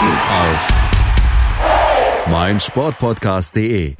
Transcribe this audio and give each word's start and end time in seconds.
Auf 0.00 0.72
meinsportpodcast.de. 2.30 3.96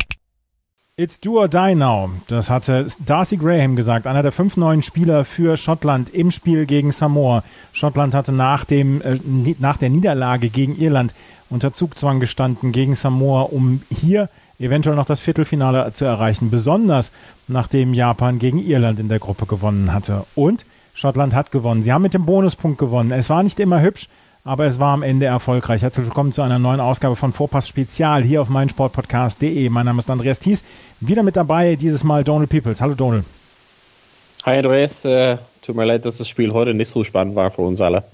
It's 0.97 1.21
do 1.21 1.39
or 1.39 1.47
die 1.47 1.75
now. 1.75 2.09
Das 2.29 2.49
hatte 2.49 2.87
Darcy 3.05 3.37
Graham 3.37 3.77
gesagt, 3.77 4.07
einer 4.07 4.23
der 4.23 4.33
fünf 4.33 4.57
neuen 4.57 4.83
Spieler 4.83 5.27
für 5.27 5.59
Schottland 5.59 6.09
im 6.09 6.31
Spiel 6.31 6.65
gegen 6.65 6.93
Samoa. 6.93 7.43
Schottland 7.75 8.15
hatte 8.15 8.33
nach, 8.33 8.65
dem, 8.65 9.03
äh, 9.03 9.19
nach 9.59 9.77
der 9.77 9.91
Niederlage 9.91 10.49
gegen 10.49 10.75
Irland 10.81 11.15
unter 11.51 11.75
Zugzwang 11.75 12.19
gestanden 12.19 12.73
gegen 12.73 12.95
Samoa, 12.95 13.43
um 13.43 13.83
hier 13.91 14.31
eventuell 14.59 14.97
noch 14.97 15.05
das 15.05 15.21
Viertelfinale 15.21 15.93
zu 15.93 16.07
erreichen, 16.07 16.49
besonders 16.49 17.13
nachdem 17.47 17.93
Japan 17.93 18.39
gegen 18.39 18.59
Irland 18.59 19.01
in 19.01 19.11
der 19.11 19.19
Gruppe 19.19 19.45
gewonnen 19.45 19.93
hatte. 19.93 20.25
Und 20.35 20.65
Schottland 20.95 21.35
hat 21.35 21.51
gewonnen. 21.51 21.83
Sie 21.83 21.93
haben 21.93 22.03
mit 22.03 22.15
dem 22.15 22.25
Bonuspunkt 22.25 22.79
gewonnen. 22.79 23.11
Es 23.11 23.29
war 23.29 23.43
nicht 23.43 23.61
immer 23.61 23.83
hübsch, 23.83 24.09
aber 24.45 24.67
es 24.67 24.81
war 24.81 24.95
am 24.95 25.03
Ende 25.03 25.27
erfolgreich. 25.27 25.83
Herzlich 25.83 26.07
willkommen 26.07 26.33
zu 26.33 26.43
einer 26.43 26.59
neuen 26.59 26.81
Ausgabe 26.81 27.17
von 27.17 27.33
Vorpass 27.33 27.69
Spezial 27.69 28.23
hier 28.23 28.41
auf 28.41 28.49
meinsportpodcast.de. 28.49 29.69
Mein 29.69 29.87
Name 29.87 29.99
ist 29.99 30.11
Andreas 30.11 30.41
Thies. 30.41 30.65
Wieder 31.01 31.23
mit 31.23 31.37
dabei, 31.37 31.77
dieses 31.77 32.05
Mal 32.05 32.25
Donald 32.25 32.49
Peoples. 32.49 32.81
Hallo 32.81 32.95
Donald. 32.95 33.25
Hi 34.45 34.57
Andreas, 34.57 35.05
äh, 35.05 35.37
tut 35.61 35.77
mir 35.77 35.85
leid, 35.85 36.07
dass 36.07 36.17
das 36.17 36.29
Spiel 36.29 36.53
heute 36.53 36.73
nicht 36.73 36.91
so 36.91 37.05
spannend 37.05 37.37
war 37.37 37.51
für 37.51 37.63
uns 37.63 37.81
alle. 37.81 38.05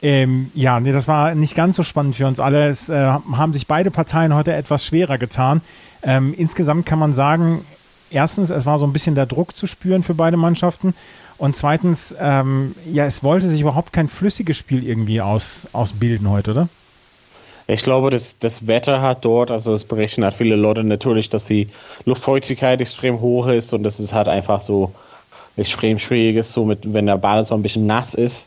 Ähm, 0.00 0.50
ja, 0.54 0.78
nee, 0.78 0.92
das 0.92 1.08
war 1.08 1.34
nicht 1.34 1.56
ganz 1.56 1.74
so 1.76 1.82
spannend 1.82 2.14
für 2.14 2.26
uns 2.26 2.38
alle. 2.38 2.68
Es 2.68 2.88
äh, 2.88 2.94
haben 2.96 3.52
sich 3.52 3.66
beide 3.66 3.90
Parteien 3.90 4.34
heute 4.34 4.52
etwas 4.52 4.84
schwerer 4.84 5.18
getan. 5.18 5.62
Ähm, 6.02 6.34
insgesamt 6.36 6.86
kann 6.86 7.00
man 7.00 7.12
sagen, 7.12 7.64
erstens, 8.10 8.50
es 8.50 8.66
war 8.66 8.78
so 8.78 8.86
ein 8.86 8.92
bisschen 8.92 9.14
der 9.14 9.26
Druck 9.26 9.54
zu 9.54 9.66
spüren 9.66 10.02
für 10.02 10.14
beide 10.14 10.36
Mannschaften. 10.36 10.94
Und 11.38 11.56
zweitens, 11.56 12.14
ähm, 12.20 12.74
ja, 12.90 13.04
es 13.04 13.22
wollte 13.22 13.48
sich 13.48 13.60
überhaupt 13.60 13.92
kein 13.92 14.08
flüssiges 14.08 14.56
Spiel 14.56 14.86
irgendwie 14.86 15.20
aus, 15.20 15.68
ausbilden 15.72 16.30
heute, 16.30 16.52
oder? 16.52 16.68
Ich 17.68 17.82
glaube, 17.82 18.10
das, 18.10 18.38
das 18.38 18.66
Wetter 18.66 19.02
hat 19.02 19.24
dort, 19.24 19.50
also 19.50 19.74
es 19.74 19.84
berichten 19.84 20.22
halt 20.22 20.34
viele 20.34 20.54
Leute 20.54 20.84
natürlich, 20.84 21.28
dass 21.28 21.44
die 21.44 21.68
Luftfeuchtigkeit 22.04 22.80
extrem 22.80 23.20
hoch 23.20 23.48
ist 23.48 23.72
und 23.72 23.82
dass 23.82 23.98
es 23.98 24.12
halt 24.12 24.28
einfach 24.28 24.60
so 24.60 24.94
extrem 25.56 25.98
schwierig 25.98 26.36
ist, 26.36 26.52
so 26.52 26.64
mit, 26.64 26.92
wenn 26.92 27.06
der 27.06 27.18
Ball 27.18 27.44
so 27.44 27.54
ein 27.54 27.62
bisschen 27.62 27.86
nass 27.86 28.14
ist 28.14 28.46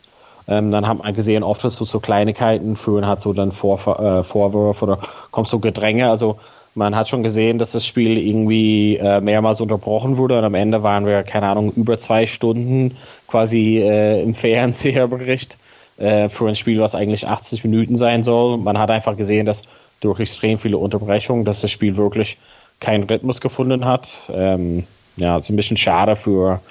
ähm, 0.50 0.72
dann 0.72 0.88
hat 0.88 0.98
man 0.98 1.14
gesehen, 1.14 1.44
oft 1.44 1.64
ist 1.64 1.76
so, 1.76 1.86
so 1.86 2.00
Kleinigkeiten 2.00 2.76
führen 2.76 3.06
hat 3.06 3.22
so 3.22 3.34
dann 3.34 3.52
Vor, 3.52 4.00
äh, 4.00 4.24
Vorwürfe 4.24 4.84
oder 4.84 5.00
kommt 5.30 5.48
so 5.48 5.60
Gedränge. 5.60 6.10
Also 6.10 6.40
man 6.76 6.96
hat 6.96 7.10
schon 7.10 7.24
gesehen, 7.24 7.58
dass 7.58 7.72
das 7.72 7.86
Spiel 7.86 8.18
irgendwie 8.18 8.98
äh, 8.98 9.22
mehrmals 9.22 9.62
unterbrochen 9.62 10.18
wurde 10.18 10.38
und 10.38 10.44
am 10.44 10.56
Ende 10.56 10.84
waren 10.84 11.06
wir, 11.06 11.24
keine 11.24 11.48
Ahnung, 11.48 11.74
über 11.74 12.00
zwei 12.00 12.28
Stunden 12.28 12.98
quasi 13.28 13.80
äh, 13.80 14.22
im 14.22 14.34
Fernseherbericht 14.36 15.58
äh, 15.98 16.30
für 16.30 16.48
ein 16.48 16.56
Spiel, 16.56 16.80
was 16.80 16.96
eigentlich 16.96 17.28
80 17.28 17.64
Minuten 17.64 17.98
sein 17.98 18.24
soll. 18.24 18.58
Man 18.58 18.78
hat 18.78 18.92
einfach 18.92 19.18
gesehen, 19.18 19.46
dass 19.46 19.64
durch 20.00 20.20
extrem 20.20 20.60
viele 20.60 20.78
Unterbrechungen, 20.78 21.46
dass 21.46 21.62
das 21.62 21.72
Spiel 21.72 21.98
wirklich 21.98 22.38
keinen 22.80 23.04
Rhythmus 23.04 23.42
gefunden 23.42 23.86
hat. 23.86 24.10
Ähm, 24.32 24.86
ja, 25.18 25.38
ist 25.38 25.50
ein 25.50 25.58
bisschen 25.58 25.78
schade 25.78 26.16
für, 26.16 26.62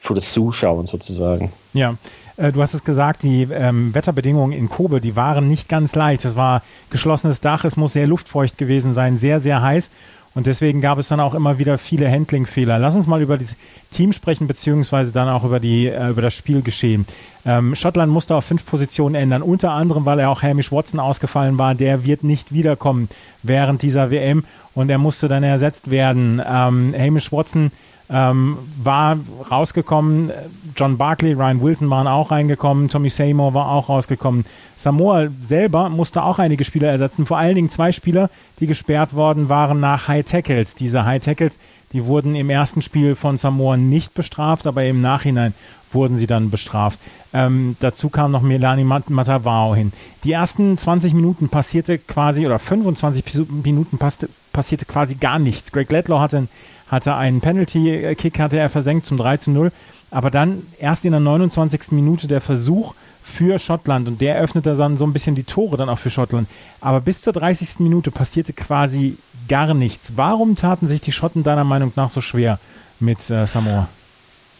für 0.00 0.14
das 0.14 0.32
Zuschauen 0.32 0.86
sozusagen. 0.86 1.52
Ja, 1.72 1.94
äh, 2.36 2.52
du 2.52 2.62
hast 2.62 2.74
es 2.74 2.84
gesagt, 2.84 3.22
die 3.22 3.48
ähm, 3.50 3.94
Wetterbedingungen 3.94 4.56
in 4.56 4.68
Kobe, 4.68 5.00
die 5.00 5.16
waren 5.16 5.48
nicht 5.48 5.68
ganz 5.68 5.94
leicht. 5.94 6.24
Es 6.24 6.36
war 6.36 6.62
geschlossenes 6.90 7.40
Dach, 7.40 7.64
es 7.64 7.76
muss 7.76 7.92
sehr 7.92 8.06
luftfeucht 8.06 8.58
gewesen 8.58 8.94
sein, 8.94 9.16
sehr, 9.16 9.40
sehr 9.40 9.62
heiß. 9.62 9.90
Und 10.34 10.48
deswegen 10.48 10.80
gab 10.80 10.98
es 10.98 11.08
dann 11.08 11.20
auch 11.20 11.34
immer 11.34 11.58
wieder 11.58 11.78
viele 11.78 12.10
Handling-Fehler. 12.10 12.80
Lass 12.80 12.96
uns 12.96 13.06
mal 13.06 13.22
über 13.22 13.38
das 13.38 13.54
Team 13.92 14.12
sprechen, 14.12 14.48
beziehungsweise 14.48 15.12
dann 15.12 15.28
auch 15.28 15.44
über, 15.44 15.60
die, 15.60 15.86
äh, 15.86 16.08
über 16.08 16.22
das 16.22 16.34
Spielgeschehen. 16.34 17.06
Ähm, 17.46 17.76
Schottland 17.76 18.12
musste 18.12 18.34
auf 18.34 18.44
fünf 18.44 18.66
Positionen 18.66 19.14
ändern, 19.14 19.42
unter 19.42 19.70
anderem, 19.70 20.04
weil 20.06 20.18
er 20.18 20.30
auch 20.30 20.42
Hamish 20.42 20.72
Watson 20.72 20.98
ausgefallen 20.98 21.56
war. 21.56 21.76
Der 21.76 22.04
wird 22.04 22.24
nicht 22.24 22.52
wiederkommen 22.52 23.08
während 23.44 23.82
dieser 23.82 24.10
WM 24.10 24.44
und 24.74 24.90
er 24.90 24.98
musste 24.98 25.28
dann 25.28 25.44
ersetzt 25.44 25.90
werden. 25.90 26.42
Ähm, 26.44 26.94
Hamish 26.98 27.30
Watson 27.30 27.70
ähm, 28.10 28.58
war 28.82 29.18
rausgekommen. 29.50 30.30
John 30.76 30.98
Barkley, 30.98 31.32
Ryan 31.32 31.62
Wilson 31.62 31.90
waren 31.90 32.06
auch 32.06 32.30
reingekommen. 32.30 32.88
Tommy 32.88 33.08
Seymour 33.08 33.54
war 33.54 33.70
auch 33.70 33.88
rausgekommen. 33.88 34.44
Samoa 34.76 35.28
selber 35.42 35.88
musste 35.88 36.22
auch 36.22 36.38
einige 36.38 36.64
Spieler 36.64 36.88
ersetzen. 36.88 37.26
Vor 37.26 37.38
allen 37.38 37.54
Dingen 37.54 37.70
zwei 37.70 37.92
Spieler, 37.92 38.28
die 38.60 38.66
gesperrt 38.66 39.14
worden 39.14 39.48
waren 39.48 39.80
nach 39.80 40.08
High 40.08 40.26
Tackles. 40.26 40.74
Diese 40.74 41.04
High 41.04 41.22
Tackles, 41.22 41.58
die 41.92 42.04
wurden 42.04 42.34
im 42.34 42.50
ersten 42.50 42.82
Spiel 42.82 43.14
von 43.14 43.36
Samoa 43.36 43.76
nicht 43.76 44.14
bestraft, 44.14 44.66
aber 44.66 44.84
im 44.84 45.00
Nachhinein 45.00 45.54
wurden 45.92 46.16
sie 46.16 46.26
dann 46.26 46.50
bestraft. 46.50 46.98
Ähm, 47.32 47.76
dazu 47.80 48.10
kam 48.10 48.32
noch 48.32 48.42
Melanie 48.42 48.84
Matavao 48.84 49.74
hin. 49.74 49.92
Die 50.24 50.32
ersten 50.32 50.76
20 50.76 51.14
Minuten 51.14 51.48
passierte 51.48 51.98
quasi, 51.98 52.46
oder 52.46 52.58
25 52.58 53.24
Minuten 53.62 53.98
passierte 53.98 54.84
quasi 54.86 55.14
gar 55.14 55.38
nichts. 55.38 55.72
Greg 55.72 55.90
Ledlow 55.90 56.18
hatte 56.18 56.38
einen 56.38 56.48
hatte 56.94 57.14
einen 57.16 57.40
Penalty-Kick, 57.40 58.38
hatte 58.38 58.58
er 58.58 58.70
versenkt 58.70 59.04
zum 59.06 59.18
3 59.18 59.36
zu 59.36 59.50
0. 59.50 59.72
Aber 60.10 60.30
dann 60.30 60.62
erst 60.78 61.04
in 61.04 61.10
der 61.10 61.20
29. 61.20 61.90
Minute 61.92 62.28
der 62.28 62.40
Versuch 62.40 62.94
für 63.22 63.58
Schottland 63.58 64.06
und 64.06 64.20
der 64.20 64.38
öffnete 64.38 64.74
dann 64.74 64.96
so 64.96 65.04
ein 65.04 65.12
bisschen 65.12 65.34
die 65.34 65.44
Tore 65.44 65.76
dann 65.76 65.88
auch 65.88 65.98
für 65.98 66.10
Schottland. 66.10 66.46
Aber 66.80 67.00
bis 67.00 67.22
zur 67.22 67.32
30. 67.32 67.80
Minute 67.80 68.10
passierte 68.10 68.52
quasi 68.52 69.16
gar 69.48 69.74
nichts. 69.74 70.12
Warum 70.16 70.56
taten 70.56 70.88
sich 70.88 71.00
die 71.00 71.12
Schotten 71.12 71.42
deiner 71.42 71.64
Meinung 71.64 71.92
nach 71.96 72.10
so 72.10 72.20
schwer 72.20 72.58
mit 73.00 73.28
äh, 73.30 73.46
Samoa? 73.46 73.88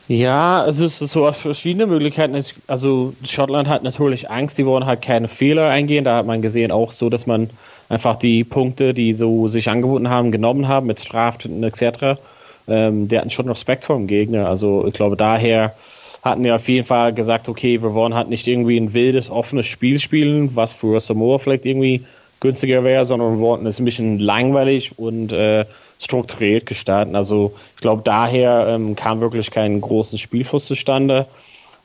Ja, 0.09 0.61
also 0.61 0.85
es 0.85 1.01
ist 1.01 1.13
so 1.13 1.27
aus 1.27 1.39
verschiedenen 1.39 1.89
Möglichkeiten. 1.89 2.39
Also 2.67 3.15
Schottland 3.25 3.69
hat 3.69 3.83
natürlich 3.83 4.31
Angst, 4.31 4.59
die 4.59 4.67
wollen 4.67 4.85
halt 4.85 5.01
keine 5.01 5.29
Fehler 5.29 5.69
eingehen. 5.69 6.05
Da 6.05 6.17
hat 6.17 6.27
man 6.27 6.43
gesehen 6.43 6.73
auch 6.73 6.93
so, 6.93 7.09
dass 7.09 7.27
man 7.27 7.49
einfach 7.89 8.17
die 8.17 8.45
Punkte, 8.45 8.95
die 8.95 9.15
so 9.15 9.49
sich 9.49 9.69
angeboten 9.69 10.09
haben, 10.09 10.33
genommen 10.33 10.69
haben 10.69 10.87
mit 10.87 11.01
Straftaten 11.01 11.63
etc. 11.63 12.21
Ähm, 12.69 13.09
die 13.09 13.19
hatten 13.19 13.31
schon 13.31 13.49
Respekt 13.49 13.85
vor 13.85 13.97
dem 13.97 14.07
Gegner. 14.07 14.49
Also 14.49 14.87
ich 14.87 14.95
glaube, 14.95 15.17
daher 15.17 15.75
hatten 16.23 16.43
wir 16.43 16.57
auf 16.57 16.69
jeden 16.69 16.87
Fall 16.87 17.13
gesagt, 17.13 17.49
okay, 17.49 17.83
wir 17.83 17.93
wollen 17.93 18.15
halt 18.15 18.29
nicht 18.29 18.47
irgendwie 18.47 18.79
ein 18.79 18.95
wildes, 18.95 19.31
offenes 19.31 19.67
Spiel 19.67 20.01
spielen, 20.01 20.57
was 20.57 20.73
für 20.73 20.99
Samoa 20.99 21.39
vielleicht 21.39 21.67
irgendwie 21.67 22.05
günstiger 22.41 22.83
wäre, 22.83 23.05
sondern 23.05 23.35
wir 23.35 23.41
wollten 23.41 23.67
es 23.67 23.79
ein 23.79 23.85
bisschen 23.85 24.19
langweilig 24.19 24.99
und 24.99 25.33
äh, 25.33 25.67
strukturiert 26.01 26.67
gestalten. 26.67 27.15
Also 27.15 27.55
ich 27.75 27.81
glaube, 27.83 28.03
daher 28.05 28.67
ähm, 28.69 28.97
kam 28.97 29.21
wirklich 29.21 29.51
kein 29.51 29.81
großes 29.81 30.21
Spielfluss 30.21 30.67
zustande. 30.67 31.27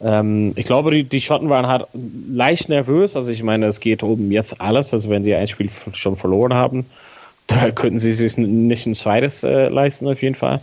Ähm, 0.02 0.54
ich 0.56 0.66
glaube, 0.66 0.92
die, 0.92 1.04
die 1.04 1.22
Schotten 1.22 1.50
waren 1.50 1.68
halt 1.68 1.88
leicht 1.94 2.70
nervös. 2.70 3.16
Also 3.16 3.32
ich 3.32 3.44
meine, 3.44 3.68
es 3.68 3.80
geht 3.80 4.04
um 4.04 4.32
jetzt 4.32 4.62
alles. 4.62 4.94
Also 4.94 5.10
wenn 5.10 5.24
sie 5.24 5.36
ein 5.36 5.48
Spiel 5.48 5.70
schon 5.94 6.16
verloren 6.16 6.54
haben, 6.54 6.86
da 7.48 7.72
könnten 7.72 8.00
sie 8.00 8.14
sich 8.14 8.38
nicht 8.38 8.86
ein 8.86 8.96
zweites 8.96 9.44
äh, 9.44 9.70
leisten 9.70 10.08
auf 10.08 10.22
jeden 10.22 10.36
Fall. 10.36 10.62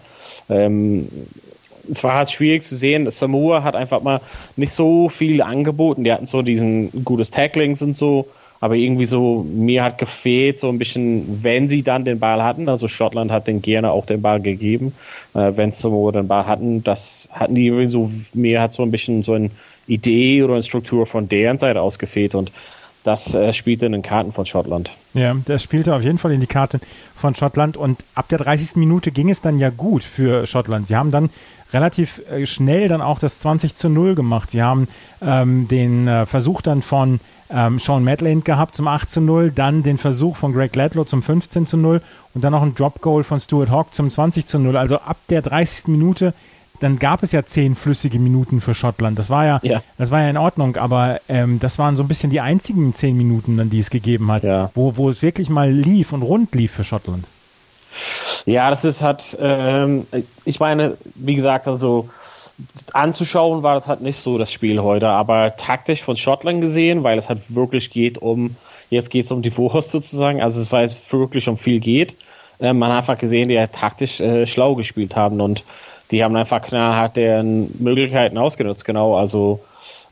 Ähm, 0.49 1.09
es 1.91 2.03
war 2.03 2.15
halt 2.15 2.31
schwierig 2.31 2.63
zu 2.63 2.77
sehen. 2.77 3.11
Samoa 3.11 3.63
hat 3.63 3.77
einfach 3.77 4.03
mal 4.03 4.21
nicht 4.57 4.73
so 4.73 5.09
viel 5.09 5.43
angeboten. 5.43 6.05
Die 6.05 6.13
hatten 6.13 6.27
so 6.27 6.43
diesen 6.43 7.05
gutes 7.05 7.31
Tacklings 7.31 7.83
und 7.83 7.97
so, 7.97 8.29
aber 8.61 8.75
irgendwie 8.75 9.07
so, 9.07 9.47
mir 9.49 9.85
hat 9.85 9.99
gefehlt, 9.99 10.59
so 10.59 10.69
ein 10.69 10.79
bisschen, 10.79 11.43
wenn 11.43 11.69
sie 11.69 11.83
dann 11.83 12.05
den 12.05 12.19
Ball 12.19 12.43
hatten. 12.43 12.69
Also 12.69 12.89
Schottland 12.89 13.31
hat 13.31 13.47
den 13.47 13.63
gerne 13.63 13.91
auch 13.91 14.07
den 14.07 14.23
Ball 14.23 14.41
gegeben, 14.41 14.95
äh, 15.35 15.53
wenn 15.57 15.73
Samoa 15.73 16.13
den 16.13 16.29
Ball 16.29 16.47
hatten. 16.47 16.83
Das 16.83 17.29
hatten 17.31 17.55
die 17.55 17.67
irgendwie 17.67 17.87
so, 17.87 18.11
mir 18.33 18.61
hat 18.61 18.73
so 18.73 18.83
ein 18.83 18.91
bisschen 18.91 19.23
so 19.23 19.35
eine 19.35 19.51
Idee 19.87 20.43
oder 20.43 20.55
eine 20.55 20.63
Struktur 20.63 21.07
von 21.07 21.29
deren 21.29 21.59
Seite 21.59 21.81
aus 21.81 21.99
gefehlt 21.99 22.35
und 22.35 22.51
das 23.05 23.35
äh, 23.35 23.55
spielte 23.55 23.87
in 23.87 23.93
den 23.93 24.03
Karten 24.03 24.33
von 24.33 24.47
Schottland. 24.47 24.91
Ja, 25.15 25.37
das 25.45 25.63
spielte 25.63 25.95
auf 25.95 26.03
jeden 26.03 26.19
Fall 26.19 26.33
in 26.33 26.41
die 26.41 26.49
Karte 26.49 26.81
von 27.15 27.37
Schottland 27.37 27.77
und 27.77 28.05
ab 28.17 28.29
der 28.29 28.39
30. 28.39 28.77
Minute 28.77 29.13
ging 29.13 29.31
es 29.31 29.41
dann 29.41 29.61
ja 29.61 29.71
gut 29.71 30.03
für 30.03 30.47
Schottland. 30.47 30.89
Sie 30.89 30.97
haben 30.97 31.13
dann 31.13 31.31
relativ 31.73 32.21
äh, 32.31 32.47
schnell 32.47 32.89
dann 32.89 33.01
auch 33.01 33.21
das 33.21 33.39
20 33.39 33.77
zu 33.77 33.89
0 33.89 34.17
gemacht. 34.17 34.51
Sie 34.51 34.63
haben 34.63 34.89
ähm, 35.23 35.69
den 35.69 36.09
äh, 36.09 36.27
Versuch 36.27 36.63
dann 36.63 36.83
von 36.83 37.21
ähm, 37.51 37.79
Sean 37.79 38.05
Madland 38.05 38.45
gehabt 38.45 38.75
zum 38.75 38.89
8 38.89 39.11
zu 39.11 39.21
0, 39.21 39.51
dann 39.53 39.83
den 39.83 39.99
Versuch 39.99 40.37
von 40.37 40.53
Greg 40.53 40.75
Ladlow 40.77 41.05
zum 41.05 41.23
15 41.23 41.67
zu 41.67 41.77
0 41.77 42.01
und 42.35 42.43
dann 42.45 42.53
noch 42.53 42.63
ein 42.63 42.75
Drop 42.75 43.01
Goal 43.01 43.25
von 43.25 43.39
Stuart 43.41 43.71
Hawk 43.71 43.95
zum 43.95 44.11
20 44.11 44.47
zu 44.47 44.59
0. 44.59 44.77
Also 44.77 44.97
ab 44.99 45.17
der 45.31 45.43
30. 45.43 45.89
Minute 45.89 46.35
dann 46.81 46.99
gab 46.99 47.23
es 47.23 47.33
ja 47.33 47.43
zehn 47.43 47.75
flüssige 47.75 48.19
Minuten 48.19 48.61
für 48.61 48.75
Schottland. 48.75 49.19
Das 49.19 49.31
war 49.31 49.47
ja, 49.47 49.61
Ja. 49.63 49.83
das 49.97 50.11
war 50.11 50.21
ja 50.21 50.29
in 50.29 50.37
Ordnung, 50.37 50.77
aber 50.77 51.21
ähm, 51.27 51.59
das 51.59 51.79
waren 51.79 51.97
so 51.97 52.03
ein 52.03 52.09
bisschen 52.09 52.29
die 52.29 52.43
einzigen 52.43 52.93
zehn 52.93 53.17
Minuten, 53.17 53.57
dann, 53.57 53.71
die 53.71 53.79
es 53.79 53.89
gegeben 53.89 54.31
hat, 54.31 54.43
Ja. 54.43 54.71
wo, 54.75 54.95
wo 54.99 55.09
es 55.09 55.23
wirklich 55.23 55.49
mal 55.49 55.71
lief 55.71 56.13
und 56.13 56.21
rund 56.21 56.55
lief 56.55 56.73
für 56.73 56.85
Schottland. 56.85 57.25
Ja, 58.45 58.69
das 58.69 58.85
ist 58.85 59.01
halt, 59.03 59.37
ähm, 59.41 60.07
ich 60.45 60.61
meine, 60.61 60.99
wie 61.15 61.35
gesagt, 61.35 61.67
also 61.67 62.11
anzuschauen 62.93 63.63
war 63.63 63.75
das 63.75 63.87
halt 63.87 64.01
nicht 64.01 64.19
so 64.19 64.39
das 64.39 64.53
Spiel 64.53 64.81
heute, 64.81 65.09
aber 65.09 65.57
taktisch 65.57 66.03
von 66.03 66.17
Schottland 66.17 66.61
gesehen, 66.61 67.03
weil 67.03 67.19
es 67.19 67.29
halt 67.29 67.41
wirklich 67.49 67.91
geht 67.91 68.19
um, 68.19 68.57
jetzt 68.91 69.11
geht 69.11 69.27
es 69.27 69.31
um 69.31 69.43
die 69.43 69.57
Wurst 69.57 69.91
sozusagen, 69.91 70.43
also 70.43 70.61
es 70.61 70.73
es 70.73 70.97
wirklich 71.11 71.49
um 71.49 71.59
viel 71.59 71.81
geht. 71.81 72.15
Äh, 72.59 72.73
man 72.73 72.91
hat 72.91 72.99
einfach 72.99 73.19
gesehen, 73.19 73.49
die 73.49 73.59
halt 73.59 73.73
taktisch 73.73 74.21
äh, 74.21 74.47
schlau 74.47 74.75
gespielt 74.75 75.15
haben 75.17 75.41
und 75.41 75.65
die 76.11 76.23
haben 76.23 76.37
einfach 76.37 76.63
knallhart 76.63 77.17
deren 77.17 77.71
Möglichkeiten 77.83 78.39
ausgenutzt, 78.39 78.85
genau. 78.85 79.17
Also 79.17 79.61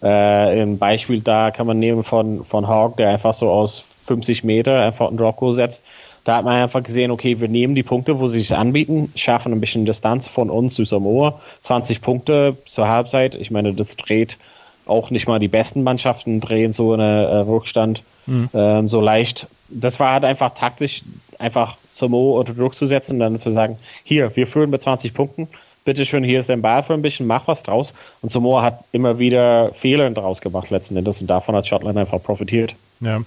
äh, 0.02 0.61
im 0.61 0.79
Beispiel 0.79 1.20
da 1.20 1.50
kann 1.50 1.67
man 1.67 1.79
nehmen 1.79 2.05
von, 2.05 2.44
von 2.44 2.67
Hawk, 2.67 2.97
der 2.97 3.11
einfach 3.11 3.32
so 3.32 3.50
aus 3.50 3.85
50 4.06 4.44
Meter 4.44 4.82
einfach 4.82 5.08
einen 5.08 5.17
Drop 5.17 5.37
Goal 5.37 5.55
setzt. 5.55 5.82
Da 6.25 6.37
hat 6.37 6.44
man 6.44 6.55
einfach 6.55 6.82
gesehen, 6.82 7.11
okay, 7.11 7.38
wir 7.38 7.49
nehmen 7.49 7.75
die 7.75 7.82
Punkte, 7.82 8.19
wo 8.19 8.29
sie 8.29 8.41
sich 8.41 8.56
anbieten, 8.56 9.12
schaffen 9.15 9.53
ein 9.53 9.61
bisschen 9.61 9.85
Distanz 9.85 10.26
von 10.26 10.50
uns 10.50 10.75
zu 10.75 10.85
Samoa. 10.85 11.41
20 11.62 12.00
Punkte 12.00 12.56
zur 12.67 12.88
Halbzeit. 12.88 13.35
Ich 13.35 13.50
meine, 13.50 13.75
das 13.75 13.97
dreht 13.97 14.38
auch 14.87 15.11
nicht 15.11 15.29
mal 15.29 15.38
die 15.38 15.49
besten 15.49 15.82
Mannschaften 15.82 16.41
drehen 16.41 16.73
so 16.73 16.93
eine 16.93 17.25
äh, 17.25 17.37
Rückstand 17.41 18.03
ähm, 18.26 18.88
so 18.88 19.00
leicht. 19.00 19.47
Das 19.69 20.00
war 20.00 20.12
halt 20.12 20.25
einfach 20.25 20.55
taktisch, 20.55 21.03
einfach 21.38 21.76
Samoa 21.93 22.41
unter 22.41 22.55
Druck 22.55 22.75
zu 22.75 22.87
setzen 22.87 23.12
und 23.12 23.21
dann 23.21 23.38
zu 23.38 23.50
sagen, 23.50 23.79
hier, 24.03 24.35
wir 24.37 24.47
führen 24.47 24.71
mit 24.71 24.82
20 24.82 25.15
Punkten. 25.15 25.49
Bitteschön, 25.85 26.25
hier 26.25 26.41
ist 26.41 26.49
dein 26.49 26.62
Ball 26.62 26.82
für 26.82 26.94
ein 26.94 27.03
bisschen, 27.03 27.26
mach 27.26 27.47
was 27.47 27.62
draus. 27.62 27.93
Und 28.23 28.32
Samoa 28.32 28.62
hat 28.62 28.85
immer 28.93 29.19
wieder 29.19 29.73
Fehler 29.75 30.11
draus 30.11 30.41
gemacht 30.41 30.71
letzten 30.71 30.97
Endes 30.97 31.21
und 31.21 31.29
davon 31.29 31.55
hat 31.55 31.67
Schottland 31.67 31.99
einfach 31.99 32.23
profitiert. 32.23 32.75
Ja. 33.00 33.21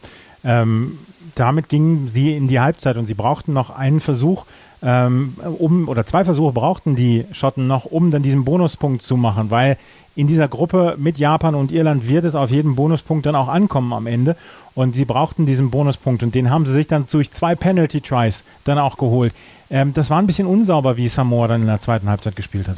Ähm, 0.44 0.97
damit 1.39 1.69
gingen 1.69 2.07
sie 2.07 2.35
in 2.35 2.47
die 2.47 2.59
Halbzeit 2.59 2.97
und 2.97 3.05
sie 3.05 3.13
brauchten 3.13 3.53
noch 3.53 3.69
einen 3.69 3.99
Versuch, 3.99 4.45
ähm, 4.83 5.35
um 5.57 5.87
oder 5.87 6.05
zwei 6.05 6.23
Versuche 6.23 6.51
brauchten 6.51 6.95
die 6.95 7.25
Schotten 7.31 7.67
noch, 7.67 7.85
um 7.85 8.11
dann 8.11 8.23
diesen 8.23 8.45
Bonuspunkt 8.45 9.01
zu 9.01 9.17
machen, 9.17 9.49
weil 9.49 9.77
in 10.15 10.27
dieser 10.27 10.47
Gruppe 10.47 10.95
mit 10.97 11.19
Japan 11.19 11.53
und 11.53 11.71
Irland 11.71 12.07
wird 12.07 12.25
es 12.25 12.35
auf 12.35 12.49
jeden 12.49 12.75
Bonuspunkt 12.75 13.25
dann 13.27 13.35
auch 13.35 13.47
ankommen 13.47 13.93
am 13.93 14.07
Ende. 14.07 14.35
Und 14.73 14.95
sie 14.95 15.05
brauchten 15.05 15.45
diesen 15.45 15.71
Bonuspunkt 15.71 16.21
und 16.23 16.35
den 16.35 16.49
haben 16.49 16.65
sie 16.65 16.73
sich 16.73 16.87
dann 16.87 17.05
durch 17.11 17.31
zwei 17.31 17.55
Penalty 17.55 18.01
Tries 18.01 18.43
dann 18.63 18.77
auch 18.77 18.97
geholt. 18.97 19.33
Ähm, 19.69 19.93
das 19.93 20.09
war 20.09 20.19
ein 20.19 20.27
bisschen 20.27 20.47
unsauber, 20.47 20.97
wie 20.97 21.07
Samoa 21.07 21.47
dann 21.47 21.61
in 21.61 21.67
der 21.67 21.79
zweiten 21.79 22.09
Halbzeit 22.09 22.35
gespielt 22.35 22.67
hat. 22.67 22.77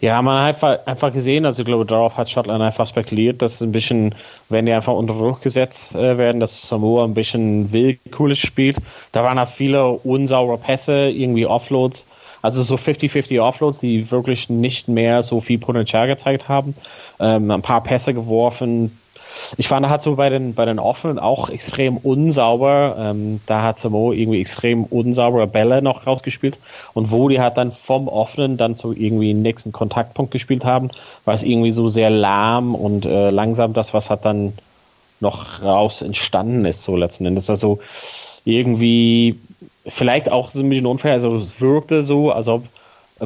Ja, 0.00 0.20
man 0.22 0.44
hat 0.44 0.86
einfach, 0.86 1.12
gesehen, 1.12 1.46
also 1.46 1.62
ich 1.62 1.66
glaube, 1.66 1.86
darauf 1.86 2.16
hat 2.16 2.30
Schottland 2.30 2.62
einfach 2.62 2.86
spekuliert, 2.86 3.42
dass 3.42 3.54
es 3.54 3.62
ein 3.62 3.72
bisschen, 3.72 4.14
wenn 4.48 4.66
die 4.66 4.72
einfach 4.72 4.92
unter 4.92 5.14
Druck 5.14 5.42
gesetzt 5.42 5.94
äh, 5.94 6.18
werden, 6.18 6.40
dass 6.40 6.68
Samoa 6.68 7.04
ein 7.04 7.14
bisschen 7.14 7.72
willkürlich 7.72 8.40
spielt. 8.40 8.76
Da 9.12 9.22
waren 9.22 9.38
auch 9.38 9.48
viele 9.48 9.86
unsaure 9.86 10.58
Pässe, 10.58 11.08
irgendwie 11.10 11.46
Offloads, 11.46 12.06
also 12.42 12.62
so 12.62 12.74
50-50 12.74 13.40
Offloads, 13.40 13.78
die 13.78 14.10
wirklich 14.10 14.48
nicht 14.48 14.88
mehr 14.88 15.22
so 15.22 15.40
viel 15.40 15.58
Potenzial 15.58 16.08
gezeigt 16.08 16.48
haben. 16.48 16.74
Ähm, 17.20 17.50
ein 17.50 17.62
paar 17.62 17.82
Pässe 17.82 18.14
geworfen. 18.14 18.98
Ich 19.56 19.68
fand, 19.68 19.86
er 19.86 19.90
hat 19.90 20.02
so 20.02 20.16
bei 20.16 20.28
den, 20.28 20.54
bei 20.54 20.64
den 20.64 20.78
Offenen 20.78 21.18
auch 21.18 21.50
extrem 21.50 21.96
unsauber. 21.96 22.96
Ähm, 22.98 23.40
da 23.46 23.62
hat 23.62 23.78
Samoa 23.78 24.12
irgendwie 24.12 24.40
extrem 24.40 24.84
unsaubere 24.84 25.46
Bälle 25.46 25.82
noch 25.82 26.06
rausgespielt. 26.06 26.58
Und 26.94 27.10
wo 27.10 27.28
die 27.28 27.40
hat 27.40 27.56
dann 27.56 27.72
vom 27.72 28.08
Offenen 28.08 28.56
dann 28.56 28.74
so 28.74 28.92
irgendwie 28.92 29.30
einen 29.30 29.42
nächsten 29.42 29.72
Kontaktpunkt 29.72 30.32
gespielt 30.32 30.64
haben, 30.64 30.90
war 31.24 31.34
es 31.34 31.42
irgendwie 31.42 31.72
so 31.72 31.88
sehr 31.88 32.10
lahm 32.10 32.74
und 32.74 33.04
äh, 33.04 33.30
langsam 33.30 33.72
das, 33.72 33.94
was 33.94 34.10
hat 34.10 34.24
dann 34.24 34.52
noch 35.20 35.62
raus 35.62 36.02
entstanden 36.02 36.64
ist, 36.64 36.82
so 36.82 36.96
letzten 36.96 37.26
Endes. 37.26 37.48
Also 37.48 37.78
irgendwie 38.44 39.38
vielleicht 39.86 40.30
auch 40.30 40.50
so 40.50 40.60
ein 40.60 40.68
bisschen 40.68 40.86
unfair, 40.86 41.12
also 41.12 41.36
es 41.36 41.60
wirkte 41.60 42.02
so, 42.02 42.30
als 42.32 42.48
ob 42.48 42.64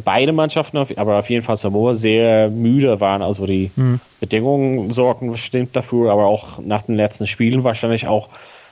beide 0.04 0.32
Mannschaften, 0.32 0.78
aber 0.96 1.18
auf 1.18 1.30
jeden 1.30 1.44
Fall 1.44 1.56
Samoa 1.56 1.94
sehr 1.94 2.50
müde 2.50 3.00
waren. 3.00 3.22
Also 3.22 3.46
die 3.46 3.70
Bedingungen 4.20 4.92
sorgen 4.92 5.32
bestimmt 5.32 5.74
dafür, 5.74 6.12
aber 6.12 6.26
auch 6.26 6.58
nach 6.58 6.82
den 6.82 6.96
letzten 6.96 7.26
Spielen 7.26 7.64
wahrscheinlich 7.64 8.06
auch. 8.06 8.28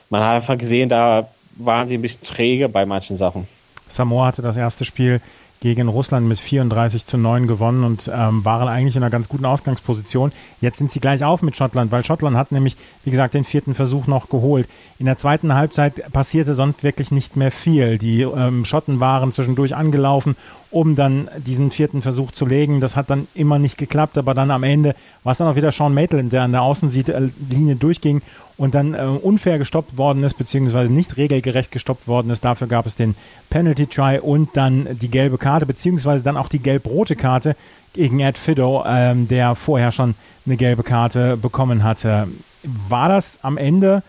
Man 0.09 0.21
hat 0.21 0.35
einfach 0.35 0.57
gesehen, 0.57 0.89
da 0.89 1.27
waren 1.57 1.87
sie 1.87 1.95
ein 1.95 2.01
bisschen 2.01 2.25
träge 2.25 2.69
bei 2.69 2.85
manchen 2.85 3.17
Sachen. 3.17 3.47
Samoa 3.87 4.27
hatte 4.27 4.41
das 4.41 4.57
erste 4.57 4.85
Spiel 4.85 5.21
gegen 5.65 5.87
Russland 5.87 6.27
mit 6.27 6.39
34 6.39 7.05
zu 7.05 7.17
9 7.17 7.47
gewonnen 7.47 7.83
und 7.83 8.07
ähm, 8.13 8.45
waren 8.45 8.67
eigentlich 8.67 8.95
in 8.95 9.01
einer 9.01 9.09
ganz 9.09 9.27
guten 9.27 9.45
Ausgangsposition. 9.45 10.31
Jetzt 10.61 10.77
sind 10.77 10.91
sie 10.91 10.99
gleich 10.99 11.23
auf 11.23 11.41
mit 11.41 11.57
Schottland, 11.57 11.91
weil 11.91 12.05
Schottland 12.05 12.37
hat 12.37 12.51
nämlich, 12.51 12.77
wie 13.03 13.09
gesagt, 13.09 13.33
den 13.33 13.45
vierten 13.45 13.73
Versuch 13.73 14.05
noch 14.05 14.29
geholt. 14.29 14.67
In 14.99 15.07
der 15.07 15.17
zweiten 15.17 15.55
Halbzeit 15.55 16.13
passierte 16.13 16.53
sonst 16.53 16.83
wirklich 16.83 17.09
nicht 17.09 17.35
mehr 17.35 17.49
viel. 17.49 17.97
Die 17.97 18.21
ähm, 18.21 18.63
Schotten 18.63 18.99
waren 18.99 19.31
zwischendurch 19.31 19.75
angelaufen, 19.75 20.35
um 20.69 20.95
dann 20.95 21.29
diesen 21.37 21.71
vierten 21.71 22.03
Versuch 22.03 22.31
zu 22.31 22.45
legen. 22.45 22.79
Das 22.79 22.95
hat 22.95 23.09
dann 23.09 23.27
immer 23.33 23.57
nicht 23.57 23.79
geklappt, 23.79 24.19
aber 24.19 24.35
dann 24.35 24.51
am 24.51 24.61
Ende 24.61 24.93
war 25.23 25.31
es 25.31 25.39
dann 25.39 25.47
auch 25.47 25.55
wieder 25.55 25.71
Sean 25.71 25.95
Maitland, 25.95 26.31
der 26.31 26.43
an 26.43 26.51
der 26.51 26.61
Außenlinie 26.61 27.75
durchging 27.75 28.21
und 28.57 28.75
dann 28.75 28.93
äh, 28.93 28.99
unfair 28.99 29.57
gestoppt 29.57 29.97
worden 29.97 30.23
ist, 30.23 30.35
beziehungsweise 30.35 30.91
nicht 30.91 31.17
regelgerecht 31.17 31.71
gestoppt 31.71 32.07
worden 32.07 32.31
ist. 32.31 32.45
Dafür 32.45 32.67
gab 32.67 32.85
es 32.85 32.95
den 32.95 33.15
Penalty 33.49 33.87
Try 33.87 34.19
und 34.19 34.55
dann 34.55 34.87
die 34.99 35.09
gelbe 35.09 35.37
Karte, 35.37 35.65
beziehungsweise 35.65 36.23
dann 36.23 36.37
auch 36.37 36.47
die 36.47 36.59
gelb-rote 36.59 37.15
Karte 37.15 37.55
gegen 37.93 38.19
Ed 38.19 38.37
Fido, 38.37 38.83
ähm, 38.87 39.27
der 39.27 39.55
vorher 39.55 39.91
schon 39.91 40.15
eine 40.45 40.57
gelbe 40.57 40.83
Karte 40.83 41.37
bekommen 41.37 41.83
hatte. 41.83 42.27
War 42.63 43.09
das 43.09 43.39
am 43.41 43.57
Ende, 43.57 44.03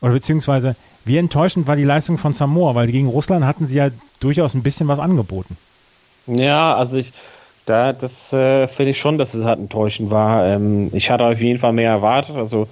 oder 0.00 0.12
beziehungsweise 0.12 0.76
wie 1.04 1.18
enttäuschend 1.18 1.66
war 1.66 1.76
die 1.76 1.84
Leistung 1.84 2.18
von 2.18 2.32
Samoa, 2.32 2.74
weil 2.74 2.88
gegen 2.88 3.08
Russland 3.08 3.44
hatten 3.44 3.66
sie 3.66 3.76
ja 3.76 3.90
durchaus 4.20 4.54
ein 4.54 4.62
bisschen 4.62 4.88
was 4.88 4.98
angeboten. 4.98 5.56
Ja, 6.26 6.74
also 6.74 6.96
ich, 6.96 7.12
da, 7.64 7.92
das 7.92 8.32
äh, 8.32 8.66
finde 8.66 8.90
ich 8.90 8.98
schon, 8.98 9.16
dass 9.16 9.32
es 9.34 9.44
halt 9.44 9.60
enttäuschend 9.60 10.10
war. 10.10 10.44
Ähm, 10.44 10.90
ich 10.92 11.10
hatte 11.10 11.24
auf 11.24 11.38
jeden 11.38 11.60
Fall 11.60 11.72
mehr 11.72 11.90
erwartet. 11.90 12.36
Also 12.36 12.66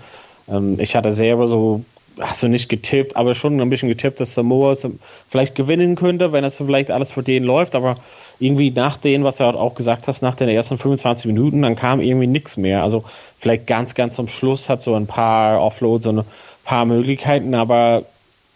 ähm, 0.49 0.79
ich 0.79 0.95
hatte 0.97 1.13
selber 1.13 1.49
so, 1.49 1.85
hast 2.21 2.43
du 2.43 2.49
nicht 2.49 2.69
getippt, 2.69 3.17
aber 3.17 3.35
schon 3.35 3.61
ein 3.61 3.71
bisschen 3.71 3.89
getippt, 3.89 4.21
dass 4.21 4.35
Samoa 4.35 4.73
es 4.73 4.87
vielleicht 5.31 5.55
gewinnen 5.55 5.97
könnte, 5.97 6.33
wenn 6.33 6.45
es 6.45 6.57
vielleicht 6.57 6.91
alles 6.91 7.13
für 7.13 7.23
den 7.23 7.45
läuft. 7.45 7.75
Aber 7.75 7.97
irgendwie 8.41 8.71
nach 8.71 8.97
dem, 8.97 9.25
was 9.25 9.37
du 9.37 9.45
halt 9.45 9.57
auch 9.57 9.75
gesagt 9.75 10.07
hast, 10.07 10.23
nach 10.23 10.37
den 10.37 10.49
ersten 10.49 10.79
25 10.79 11.27
Minuten, 11.27 11.63
dann 11.63 11.77
kam 11.77 12.01
irgendwie 12.01 12.27
nichts 12.27 12.57
mehr. 12.57 12.83
Also 12.83 13.05
vielleicht 13.41 13.67
ganz, 13.67 13.95
ganz 13.95 14.17
zum 14.17 14.29
Schluss 14.29 14.69
hat 14.69 14.83
so 14.83 14.95
ein 14.95 15.07
paar 15.07 15.61
Offloads 15.61 16.07
und 16.07 16.21
ein 16.21 16.25
paar 16.65 16.85
Möglichkeiten, 16.85 17.55
aber 17.55 18.05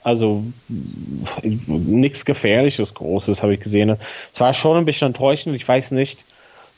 also 0.03 0.45
nichts 1.43 2.25
Gefährliches 2.25 2.95
Großes 2.95 3.43
habe 3.43 3.55
ich 3.55 3.61
gesehen. 3.61 3.97
Es 4.33 4.41
war 4.41 4.55
schon 4.55 4.77
ein 4.77 4.85
bisschen 4.85 5.09
enttäuschend. 5.09 5.55
Ich 5.55 5.67
weiß 5.67 5.91
nicht, 5.91 6.25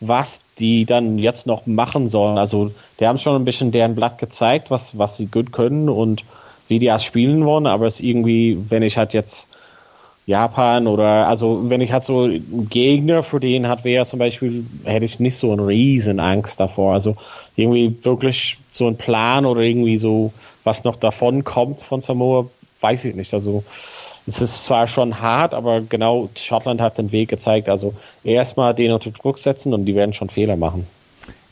was 0.01 0.41
die 0.59 0.87
dann 0.87 1.19
jetzt 1.19 1.47
noch 1.47 1.67
machen 1.67 2.09
sollen. 2.09 2.39
Also, 2.39 2.71
die 2.99 3.07
haben 3.07 3.19
schon 3.19 3.37
ein 3.37 3.45
bisschen 3.45 3.71
deren 3.71 3.95
Blatt 3.95 4.19
gezeigt, 4.19 4.71
was, 4.71 4.99
was 4.99 5.17
sie 5.17 5.27
gut 5.27 5.53
können 5.53 5.89
und 5.89 6.25
wie 6.69 6.79
die 6.79 6.87
das 6.87 7.05
spielen 7.05 7.45
wollen, 7.45 7.67
aber 7.67 7.87
es 7.87 7.97
ist 7.97 8.07
irgendwie, 8.07 8.59
wenn 8.69 8.83
ich 8.83 8.97
halt 8.97 9.13
jetzt 9.13 9.47
Japan 10.27 10.87
oder, 10.87 11.27
also, 11.29 11.69
wenn 11.69 11.81
ich 11.81 11.93
halt 11.93 12.05
so 12.05 12.23
einen 12.23 12.69
Gegner 12.71 13.23
für 13.23 13.41
den 13.41 13.69
hat, 13.69 13.85
wäre 13.85 14.07
zum 14.07 14.19
Beispiel, 14.19 14.65
hätte 14.85 15.05
ich 15.05 15.21
nicht 15.21 15.37
so 15.37 15.53
eine 15.53 15.67
riesen 15.67 16.21
Angst 16.21 16.61
davor. 16.61 16.95
Also, 16.95 17.17
irgendwie 17.57 17.95
wirklich 18.03 18.57
so 18.71 18.87
ein 18.87 18.97
Plan 18.97 19.45
oder 19.45 19.61
irgendwie 19.61 19.99
so, 19.99 20.33
was 20.65 20.85
noch 20.85 20.97
davon 20.97 21.45
kommt 21.45 21.83
von 21.83 22.01
Samoa, 22.01 22.47
weiß 22.81 23.05
ich 23.07 23.15
nicht. 23.17 23.35
Also, 23.35 23.65
es 24.27 24.41
ist 24.41 24.65
zwar 24.65 24.87
schon 24.87 25.21
hart, 25.21 25.55
aber 25.55 25.81
genau 25.81 26.29
Schottland 26.37 26.81
hat 26.81 26.99
den 26.99 27.13
Weg 27.13 27.29
gezeigt. 27.29 27.69
Also 27.69 27.95
erstmal 28.23 28.75
den 28.75 28.93
unter 28.93 29.11
Druck 29.11 29.39
setzen 29.39 29.75
und 29.75 29.85
die 29.87 29.95
werden 29.95 30.15
schon 30.15 30.31
Fehler 30.31 30.57
machen. 30.57 30.87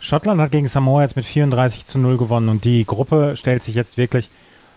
Schottland 0.00 0.40
hat 0.40 0.52
gegen 0.52 0.68
Samoa 0.68 1.02
jetzt 1.02 1.16
mit 1.16 1.25
34 1.25 1.84
zu 1.84 1.98
0 1.98 2.18
gewonnen 2.18 2.48
und 2.48 2.64
die 2.64 2.84
Gruppe 2.84 3.37
stellt 3.37 3.62
sich 3.62 3.75
jetzt 3.75 3.96
wirklich 3.96 4.30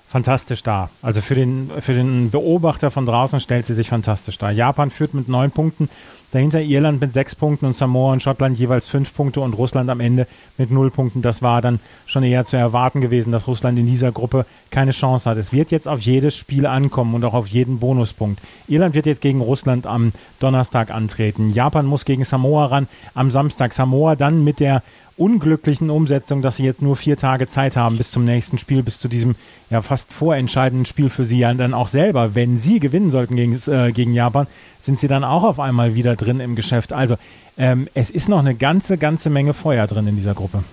fantastisch 0.08 0.64
dar. 0.64 0.90
Also 1.02 1.22
für 1.22 1.36
den, 1.36 1.72
für 1.80 1.94
den 1.94 2.32
Beobachter 2.32 2.92
von 2.92 3.06
draußen 3.06 3.40
stellt 3.40 3.66
sie 3.66 3.74
sich 3.74 3.90
fantastisch 3.90 4.38
dar. 4.38 4.52
Japan 4.52 4.92
führt 4.92 5.14
mit 5.14 5.30
neun 5.30 5.52
Punkten, 5.52 5.90
dahinter 6.32 6.62
Irland 6.62 7.00
mit 7.00 7.14
sechs 7.14 7.36
Punkten 7.36 7.66
und 7.66 7.74
Samoa 7.74 8.14
und 8.14 8.24
Schottland 8.24 8.58
jeweils 8.58 8.88
fünf 8.88 9.14
Punkte 9.14 9.42
und 9.42 9.54
Russland 9.54 9.90
am 9.90 10.00
Ende 10.00 10.28
mit 10.58 10.72
null 10.72 10.90
Punkten. 10.90 11.22
Das 11.22 11.42
war 11.42 11.62
dann 11.62 11.80
schon 12.06 12.24
eher 12.24 12.46
zu 12.46 12.58
erwarten 12.58 13.02
gewesen, 13.02 13.32
dass 13.32 13.48
Russland 13.48 13.78
in 13.78 13.86
dieser 13.86 14.12
Gruppe 14.12 14.46
keine 14.70 14.92
Chance 14.92 15.30
hat. 15.30 15.38
Es 15.38 15.54
wird 15.54 15.72
jetzt 15.72 15.88
auf 15.88 16.00
jedes 16.00 16.36
Spiel 16.36 16.66
ankommen 16.66 17.14
und 17.14 17.24
auch 17.26 17.34
auf 17.34 17.48
jeden 17.48 17.80
Bonuspunkt. 17.80 18.42
Irland 18.68 18.96
wird 18.96 19.06
jetzt 19.06 19.22
gegen 19.22 19.42
Russland 19.42 19.86
am 19.86 20.14
Donnerstag 20.40 20.92
antreten. 20.92 21.52
Japan 21.52 21.86
muss 21.86 22.06
gegen 22.06 22.24
Samoa 22.24 22.66
ran 22.66 22.88
am 23.14 23.30
Samstag. 23.30 23.74
Samoa 23.74 24.16
dann 24.16 24.44
mit 24.44 24.60
der 24.60 24.82
unglücklichen 25.18 25.90
Umsetzung, 25.90 26.42
dass 26.42 26.56
sie 26.56 26.64
jetzt 26.64 26.82
nur 26.82 26.96
vier 26.96 27.18
Tage 27.18 27.46
Zeit 27.46 27.76
haben 27.76 27.98
bis 27.98 28.12
zum 28.12 28.26
nächsten 28.26 28.58
Spiel, 28.58 28.82
bis 28.82 29.00
zu 29.00 29.08
diesem 29.08 29.36
ja 29.70 29.82
fast 29.82 30.12
vorentscheidenden 30.12 30.86
Spiel 30.86 31.10
für 31.10 31.26
sie 31.26 31.40
ja 31.40 31.54
dann 31.54 31.74
auch 31.74 31.90
selber. 31.90 32.34
Wenn 32.34 32.58
sie 32.58 32.80
gewinnen 32.80 33.12
sollten 33.12 33.36
gegen, 33.36 33.54
äh, 33.68 33.92
gegen 33.92 34.14
Japan, 34.14 34.48
sind 34.80 35.00
sie 35.00 35.08
dann 35.08 35.24
auch 35.24 35.44
auf 35.44 35.60
einmal 35.60 35.94
wieder 35.96 36.16
drin 36.22 36.40
im 36.40 36.56
Geschäft. 36.56 36.94
Also 36.94 37.18
ähm, 37.58 37.88
es 37.94 38.12
ist 38.12 38.30
noch 38.30 38.40
eine 38.40 38.56
ganze, 38.56 38.98
ganze 38.98 39.30
Menge 39.30 39.54
Feuer 39.54 39.88
drin 39.88 40.08
in 40.08 40.16
dieser 40.16 40.34
Gruppe. 40.34 40.64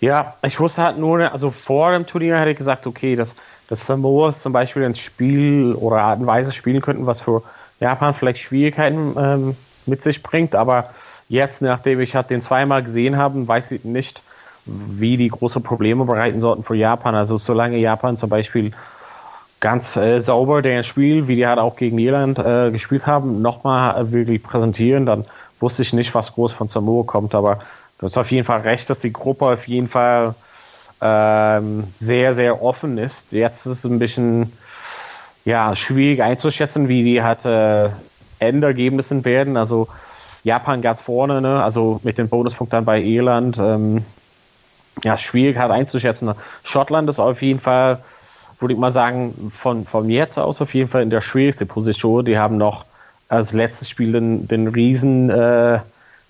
Ja, 0.00 0.34
ich 0.42 0.58
wusste 0.60 0.82
halt 0.82 0.98
nur, 0.98 1.32
also 1.32 1.50
vor 1.50 1.92
dem 1.92 2.06
Turnier 2.06 2.38
hätte 2.38 2.50
ich 2.50 2.56
gesagt, 2.56 2.86
okay, 2.86 3.16
dass, 3.16 3.36
dass 3.68 3.86
Samoa 3.86 4.32
zum 4.32 4.52
Beispiel 4.52 4.84
ein 4.84 4.96
Spiel 4.96 5.74
oder 5.74 6.02
Art 6.02 6.20
und 6.20 6.26
Weise 6.26 6.52
spielen 6.52 6.80
könnten, 6.80 7.06
was 7.06 7.20
für 7.20 7.42
Japan 7.80 8.14
vielleicht 8.14 8.40
Schwierigkeiten 8.40 9.14
ähm, 9.18 9.56
mit 9.86 10.02
sich 10.02 10.22
bringt. 10.22 10.54
Aber 10.54 10.90
jetzt, 11.28 11.62
nachdem 11.62 12.00
ich 12.00 12.14
halt 12.14 12.30
den 12.30 12.42
zweimal 12.42 12.82
gesehen 12.82 13.16
habe, 13.16 13.46
weiß 13.46 13.72
ich 13.72 13.84
nicht, 13.84 14.22
wie 14.64 15.16
die 15.16 15.28
große 15.28 15.60
Probleme 15.60 16.04
bereiten 16.04 16.40
sollten 16.40 16.64
für 16.64 16.74
Japan. 16.74 17.14
Also 17.14 17.38
solange 17.38 17.78
Japan 17.78 18.16
zum 18.16 18.28
Beispiel 18.28 18.72
ganz 19.60 19.96
äh, 19.96 20.20
sauber 20.20 20.62
den 20.62 20.84
Spiel, 20.84 21.28
wie 21.28 21.36
die 21.36 21.46
halt 21.46 21.58
auch 21.58 21.76
gegen 21.76 21.98
Irland 21.98 22.38
äh, 22.38 22.70
gespielt 22.70 23.06
haben, 23.06 23.42
nochmal 23.42 24.12
wirklich 24.12 24.42
präsentieren, 24.42 25.06
dann 25.06 25.24
wusste 25.60 25.82
ich 25.82 25.92
nicht, 25.92 26.14
was 26.14 26.32
groß 26.34 26.52
von 26.52 26.68
Samoa 26.68 27.04
kommt. 27.04 27.34
Aber 27.34 27.60
du 27.98 28.06
hast 28.06 28.16
auf 28.16 28.30
jeden 28.30 28.44
Fall 28.44 28.60
recht, 28.60 28.88
dass 28.88 29.00
die 29.00 29.12
Gruppe 29.12 29.46
auf 29.46 29.66
jeden 29.66 29.88
Fall 29.88 30.34
ähm, 31.00 31.84
sehr, 31.96 32.34
sehr 32.34 32.62
offen 32.62 32.98
ist. 32.98 33.32
Jetzt 33.32 33.66
ist 33.66 33.78
es 33.78 33.84
ein 33.84 33.98
bisschen 33.98 34.52
ja, 35.44 35.74
schwierig 35.74 36.22
einzuschätzen, 36.22 36.88
wie 36.88 37.02
die 37.02 37.22
halt 37.22 37.44
äh, 37.44 37.88
Endergebnissen 38.38 39.24
werden. 39.24 39.56
Also 39.56 39.88
Japan 40.44 40.82
ganz 40.82 41.02
vorne, 41.02 41.40
ne? 41.40 41.62
also 41.62 42.00
mit 42.02 42.18
den 42.18 42.28
Bonuspunkten 42.28 42.84
bei 42.84 43.00
Irland. 43.00 43.58
Ähm, 43.58 44.04
ja, 45.04 45.16
schwierig 45.16 45.56
halt 45.58 45.70
einzuschätzen. 45.70 46.32
Schottland 46.64 47.08
ist 47.08 47.18
auf 47.18 47.40
jeden 47.42 47.60
Fall, 47.60 47.98
würde 48.58 48.74
ich 48.74 48.80
mal 48.80 48.90
sagen, 48.90 49.52
von, 49.56 49.84
von 49.86 50.08
jetzt 50.10 50.38
aus 50.38 50.60
auf 50.60 50.74
jeden 50.74 50.90
Fall 50.90 51.02
in 51.02 51.10
der 51.10 51.20
schwierigsten 51.20 51.68
Position. 51.68 52.24
Die 52.24 52.38
haben 52.38 52.56
noch 52.56 52.84
als 53.28 53.52
letztes 53.52 53.88
Spiel 53.88 54.12
den, 54.12 54.48
den 54.48 54.68
riesen, 54.68 55.30
äh, 55.30 55.80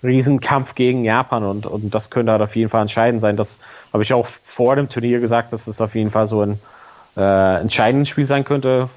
Riesenkampf 0.03 0.75
gegen 0.75 1.03
Japan 1.03 1.43
und, 1.43 1.65
und 1.65 1.93
das 1.93 2.09
könnte 2.09 2.31
halt 2.31 2.41
auf 2.41 2.55
jeden 2.55 2.69
Fall 2.69 2.81
entscheidend 2.81 3.21
sein. 3.21 3.35
Das 3.35 3.57
habe 3.91 4.03
ich 4.03 4.13
auch 4.13 4.27
vor 4.45 4.75
dem 4.75 4.89
Turnier 4.89 5.19
gesagt, 5.19 5.51
dass 5.51 5.67
es 5.67 5.81
auf 5.81 5.95
jeden 5.95 6.11
Fall 6.11 6.27
so 6.27 6.41
ein 6.41 6.59
äh, 7.17 7.61
entscheidendes 7.61 8.09
Spiel 8.09 8.27
sein 8.27 8.45
könnte. 8.45 8.89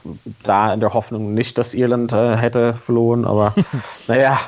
Da 0.45 0.73
in 0.73 0.81
der 0.81 0.95
Hoffnung 0.95 1.35
nicht, 1.35 1.59
dass 1.59 1.75
Irland 1.75 2.12
äh, 2.12 2.37
hätte 2.37 2.75
verloren, 2.75 3.25
aber 3.25 3.55
naja, 4.09 4.41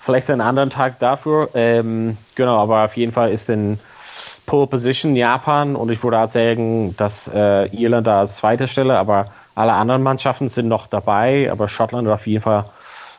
vielleicht 0.00 0.30
einen 0.30 0.40
anderen 0.40 0.70
Tag 0.70 0.98
dafür. 0.98 1.50
Ähm, 1.54 2.16
genau, 2.34 2.58
aber 2.58 2.84
auf 2.84 2.96
jeden 2.96 3.12
Fall 3.12 3.30
ist 3.30 3.48
denn 3.48 3.78
Pole 4.46 4.66
Position 4.66 5.16
Japan 5.16 5.76
und 5.76 5.90
ich 5.90 6.02
würde 6.02 6.18
auch 6.18 6.28
sagen, 6.28 6.94
dass 6.96 7.28
äh, 7.32 7.66
Irland 7.74 8.06
da 8.06 8.20
als 8.20 8.36
zweite 8.36 8.68
Stelle, 8.68 8.98
aber 8.98 9.26
alle 9.54 9.72
anderen 9.72 10.02
Mannschaften 10.02 10.48
sind 10.48 10.68
noch 10.68 10.86
dabei, 10.86 11.50
aber 11.50 11.68
Schottland 11.68 12.08
hat 12.08 12.14
auf 12.14 12.26
jeden 12.26 12.42
Fall 12.42 12.64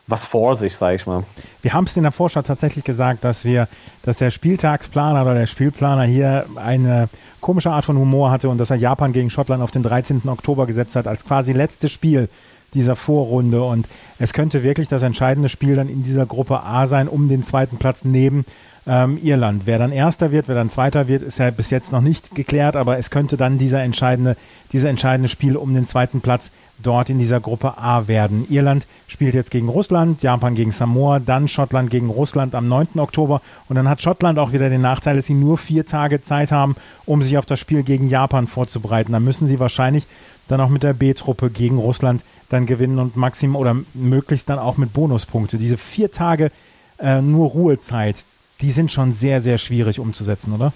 was 0.06 0.24
vor 0.24 0.54
sich, 0.54 0.76
sage 0.76 0.96
ich 0.96 1.06
mal. 1.06 1.24
Wir 1.62 1.72
haben 1.72 1.84
es 1.84 1.96
in 1.96 2.04
der 2.04 2.12
Vorschau 2.12 2.42
tatsächlich 2.42 2.84
gesagt, 2.84 3.24
dass 3.24 3.44
wir, 3.44 3.66
dass 4.02 4.18
der 4.18 4.30
Spieltagsplaner 4.30 5.22
oder 5.22 5.34
der 5.34 5.46
Spielplaner 5.46 6.04
hier 6.04 6.46
eine 6.56 7.08
komische 7.40 7.70
Art 7.70 7.84
von 7.84 7.96
Humor 7.96 8.30
hatte 8.30 8.48
und 8.48 8.58
dass 8.58 8.70
er 8.70 8.76
Japan 8.76 9.12
gegen 9.12 9.30
Schottland 9.30 9.62
auf 9.62 9.72
den 9.72 9.82
13. 9.82 10.22
Oktober 10.26 10.66
gesetzt 10.66 10.94
hat 10.94 11.08
als 11.08 11.24
quasi 11.24 11.52
letztes 11.52 11.90
Spiel 11.90 12.28
dieser 12.76 12.94
Vorrunde 12.94 13.62
und 13.62 13.88
es 14.18 14.32
könnte 14.32 14.62
wirklich 14.62 14.88
das 14.88 15.02
entscheidende 15.02 15.48
Spiel 15.48 15.74
dann 15.74 15.88
in 15.88 16.04
dieser 16.04 16.26
Gruppe 16.26 16.62
A 16.62 16.86
sein 16.86 17.08
um 17.08 17.28
den 17.28 17.42
zweiten 17.42 17.78
Platz 17.78 18.04
neben 18.04 18.44
ähm, 18.86 19.18
Irland. 19.22 19.62
Wer 19.64 19.78
dann 19.78 19.92
Erster 19.92 20.30
wird, 20.30 20.48
wer 20.48 20.54
dann 20.54 20.70
Zweiter 20.70 21.08
wird, 21.08 21.22
ist 21.22 21.38
ja 21.38 21.50
bis 21.50 21.70
jetzt 21.70 21.92
noch 21.92 22.00
nicht 22.00 22.34
geklärt, 22.34 22.76
aber 22.76 22.98
es 22.98 23.10
könnte 23.10 23.36
dann 23.36 23.58
dieser 23.58 23.82
entscheidende, 23.82 24.36
dieser 24.72 24.88
entscheidende 24.88 25.28
Spiel 25.28 25.56
um 25.56 25.74
den 25.74 25.84
zweiten 25.84 26.20
Platz 26.20 26.50
dort 26.78 27.08
in 27.08 27.18
dieser 27.18 27.40
Gruppe 27.40 27.78
A 27.78 28.06
werden. 28.06 28.46
Irland 28.48 28.86
spielt 29.08 29.34
jetzt 29.34 29.50
gegen 29.50 29.68
Russland, 29.68 30.22
Japan 30.22 30.54
gegen 30.54 30.72
Samoa, 30.72 31.18
dann 31.18 31.48
Schottland 31.48 31.90
gegen 31.90 32.10
Russland 32.10 32.54
am 32.54 32.68
9. 32.68 32.88
Oktober 32.96 33.40
und 33.68 33.76
dann 33.76 33.88
hat 33.88 34.02
Schottland 34.02 34.38
auch 34.38 34.52
wieder 34.52 34.68
den 34.68 34.82
Nachteil, 34.82 35.16
dass 35.16 35.26
sie 35.26 35.34
nur 35.34 35.58
vier 35.58 35.84
Tage 35.86 36.20
Zeit 36.22 36.52
haben, 36.52 36.76
um 37.06 37.22
sich 37.22 37.38
auf 37.38 37.46
das 37.46 37.58
Spiel 37.58 37.82
gegen 37.82 38.08
Japan 38.08 38.46
vorzubereiten. 38.46 39.12
Da 39.12 39.20
müssen 39.20 39.48
sie 39.48 39.58
wahrscheinlich 39.58 40.06
dann 40.48 40.60
auch 40.60 40.68
mit 40.68 40.82
der 40.82 40.92
B-Truppe 40.92 41.50
gegen 41.50 41.78
Russland 41.78 42.22
dann 42.48 42.66
gewinnen 42.66 42.98
und 42.98 43.16
maximum 43.16 43.56
oder 43.56 43.76
möglichst 43.94 44.48
dann 44.48 44.58
auch 44.58 44.76
mit 44.76 44.92
Bonuspunkte. 44.92 45.58
Diese 45.58 45.76
vier 45.76 46.10
Tage 46.10 46.50
äh, 46.98 47.20
nur 47.20 47.50
Ruhezeit, 47.50 48.24
die 48.60 48.70
sind 48.70 48.92
schon 48.92 49.12
sehr, 49.12 49.40
sehr 49.40 49.58
schwierig 49.58 49.98
umzusetzen, 49.98 50.54
oder? 50.54 50.72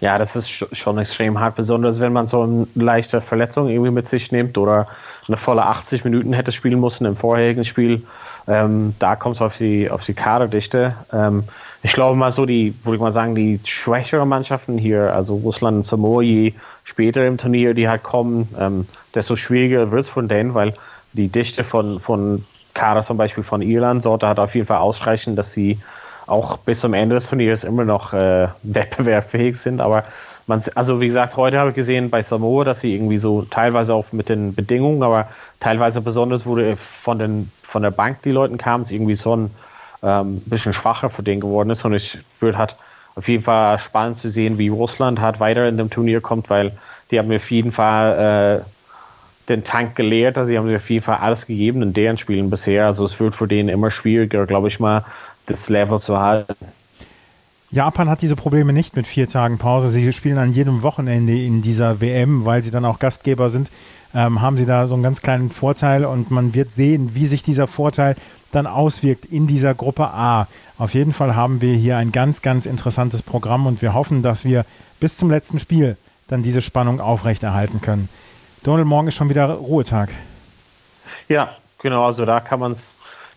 Ja, 0.00 0.18
das 0.18 0.34
ist 0.34 0.50
schon 0.50 0.98
extrem 0.98 1.38
hart, 1.38 1.54
besonders 1.54 2.00
wenn 2.00 2.12
man 2.12 2.26
so 2.26 2.42
eine 2.42 2.66
leichte 2.74 3.20
Verletzung 3.20 3.68
irgendwie 3.68 3.92
mit 3.92 4.08
sich 4.08 4.32
nimmt 4.32 4.58
oder 4.58 4.88
eine 5.28 5.36
volle 5.36 5.64
80 5.64 6.04
Minuten 6.04 6.32
hätte 6.32 6.50
spielen 6.50 6.80
müssen 6.80 7.06
im 7.06 7.16
vorherigen 7.16 7.64
Spiel. 7.64 8.02
Ähm, 8.48 8.94
da 8.98 9.14
kommt 9.14 9.36
es 9.36 9.42
auf 9.42 9.56
die, 9.56 9.88
auf 9.90 10.04
die 10.04 10.14
Kaderdichte. 10.14 10.96
Ähm, 11.12 11.44
ich 11.84 11.92
glaube 11.92 12.16
mal 12.16 12.32
so, 12.32 12.46
die, 12.46 12.74
würde 12.82 12.96
ich 12.96 13.00
mal 13.00 13.12
sagen, 13.12 13.34
die 13.34 13.60
schwächeren 13.64 14.28
Mannschaften 14.28 14.78
hier, 14.78 15.14
also 15.14 15.36
Russland 15.36 15.78
und 15.78 15.86
Samoa, 15.86 16.50
später 16.92 17.26
im 17.26 17.38
Turnier, 17.38 17.72
die 17.72 17.88
halt 17.88 18.02
kommen, 18.02 18.48
ähm, 18.58 18.86
desto 19.14 19.34
schwieriger 19.36 19.90
wird 19.90 20.02
es 20.02 20.08
von 20.08 20.28
denen, 20.28 20.54
weil 20.54 20.74
die 21.14 21.28
Dichte 21.28 21.64
von, 21.64 22.00
von 22.00 22.44
Kader 22.74 23.02
zum 23.02 23.16
Beispiel 23.16 23.44
von 23.44 23.62
Irland 23.62 24.02
sollte 24.02 24.26
halt 24.26 24.38
auf 24.38 24.54
jeden 24.54 24.66
Fall 24.66 24.78
ausreichen, 24.78 25.34
dass 25.34 25.52
sie 25.52 25.80
auch 26.26 26.58
bis 26.58 26.80
zum 26.80 26.94
Ende 26.94 27.14
des 27.14 27.28
Turniers 27.28 27.64
immer 27.64 27.84
noch 27.84 28.12
äh, 28.12 28.48
wettbewerbsfähig 28.62 29.58
sind. 29.58 29.80
Aber 29.80 30.04
man, 30.46 30.62
also 30.74 31.00
wie 31.00 31.06
gesagt, 31.06 31.36
heute 31.36 31.58
habe 31.58 31.70
ich 31.70 31.76
gesehen 31.76 32.10
bei 32.10 32.22
Samoa, 32.22 32.64
dass 32.64 32.80
sie 32.80 32.94
irgendwie 32.94 33.18
so 33.18 33.42
teilweise 33.42 33.94
auch 33.94 34.12
mit 34.12 34.28
den 34.28 34.54
Bedingungen, 34.54 35.02
aber 35.02 35.28
teilweise 35.60 36.02
besonders 36.02 36.44
wurde 36.44 36.76
von 36.76 37.18
den 37.18 37.50
von 37.62 37.82
der 37.82 37.90
Bank 37.90 38.20
die 38.22 38.32
Leuten 38.32 38.58
kamen, 38.58 38.84
es 38.84 38.90
irgendwie 38.90 39.16
so 39.16 39.34
ein 39.34 39.50
ähm, 40.02 40.42
bisschen 40.44 40.74
schwacher 40.74 41.08
für 41.08 41.22
den 41.22 41.40
geworden 41.40 41.70
ist. 41.70 41.86
Und 41.86 41.94
ich 41.94 42.18
würde 42.38 42.58
halt 42.58 42.76
auf 43.14 43.28
jeden 43.28 43.44
Fall 43.44 43.78
spannend 43.78 44.16
zu 44.16 44.30
sehen, 44.30 44.58
wie 44.58 44.68
Russland 44.68 45.20
halt 45.20 45.40
weiter 45.40 45.68
in 45.68 45.76
dem 45.76 45.90
Turnier 45.90 46.20
kommt, 46.20 46.50
weil 46.50 46.72
die 47.10 47.18
haben 47.18 47.28
mir 47.28 47.36
auf 47.36 47.50
jeden 47.50 47.72
Fall 47.72 48.62
äh, 48.62 49.48
den 49.48 49.64
Tank 49.64 49.96
geleert, 49.96 50.38
also 50.38 50.48
sie 50.48 50.58
haben 50.58 50.74
auf 50.74 50.90
jeden 50.90 51.04
Fall 51.04 51.18
alles 51.18 51.46
gegeben 51.46 51.82
in 51.82 51.92
deren 51.92 52.16
Spielen 52.16 52.48
bisher. 52.48 52.86
Also 52.86 53.04
es 53.04 53.18
wird 53.20 53.34
für 53.34 53.48
denen 53.48 53.68
immer 53.68 53.90
schwieriger, 53.90 54.46
glaube 54.46 54.68
ich 54.68 54.80
mal, 54.80 55.04
das 55.46 55.68
Level 55.68 56.00
zu 56.00 56.18
halten. 56.18 56.54
Japan 57.70 58.08
hat 58.08 58.20
diese 58.20 58.36
Probleme 58.36 58.72
nicht 58.72 58.96
mit 58.96 59.06
vier 59.06 59.28
Tagen 59.28 59.56
Pause. 59.58 59.88
Sie 59.88 60.12
spielen 60.12 60.38
an 60.38 60.52
jedem 60.52 60.82
Wochenende 60.82 61.32
in 61.32 61.62
dieser 61.62 62.02
WM, 62.02 62.44
weil 62.44 62.62
sie 62.62 62.70
dann 62.70 62.84
auch 62.84 62.98
Gastgeber 62.98 63.48
sind. 63.48 63.70
Ähm, 64.14 64.42
haben 64.42 64.58
sie 64.58 64.66
da 64.66 64.86
so 64.86 64.94
einen 64.94 65.02
ganz 65.02 65.22
kleinen 65.22 65.50
Vorteil 65.50 66.04
und 66.04 66.30
man 66.30 66.54
wird 66.54 66.70
sehen, 66.70 67.14
wie 67.14 67.26
sich 67.26 67.42
dieser 67.42 67.66
Vorteil 67.66 68.14
dann 68.50 68.66
auswirkt 68.66 69.24
in 69.24 69.46
dieser 69.46 69.74
Gruppe 69.74 70.08
A. 70.08 70.46
Auf 70.78 70.94
jeden 70.94 71.12
Fall 71.12 71.34
haben 71.34 71.60
wir 71.60 71.74
hier 71.74 71.96
ein 71.96 72.12
ganz, 72.12 72.42
ganz 72.42 72.66
interessantes 72.66 73.22
Programm 73.22 73.66
und 73.66 73.80
wir 73.80 73.94
hoffen, 73.94 74.22
dass 74.22 74.44
wir 74.44 74.64
bis 75.00 75.16
zum 75.16 75.30
letzten 75.30 75.58
Spiel 75.58 75.96
dann 76.28 76.42
diese 76.42 76.62
Spannung 76.62 77.00
aufrechterhalten 77.00 77.80
können. 77.80 78.08
Donald, 78.62 78.86
morgen 78.86 79.08
ist 79.08 79.14
schon 79.14 79.28
wieder 79.28 79.46
Ruhetag. 79.46 80.10
Ja, 81.28 81.56
genau, 81.80 82.06
also 82.06 82.24
da 82.24 82.40
kann 82.40 82.60
man 82.60 82.76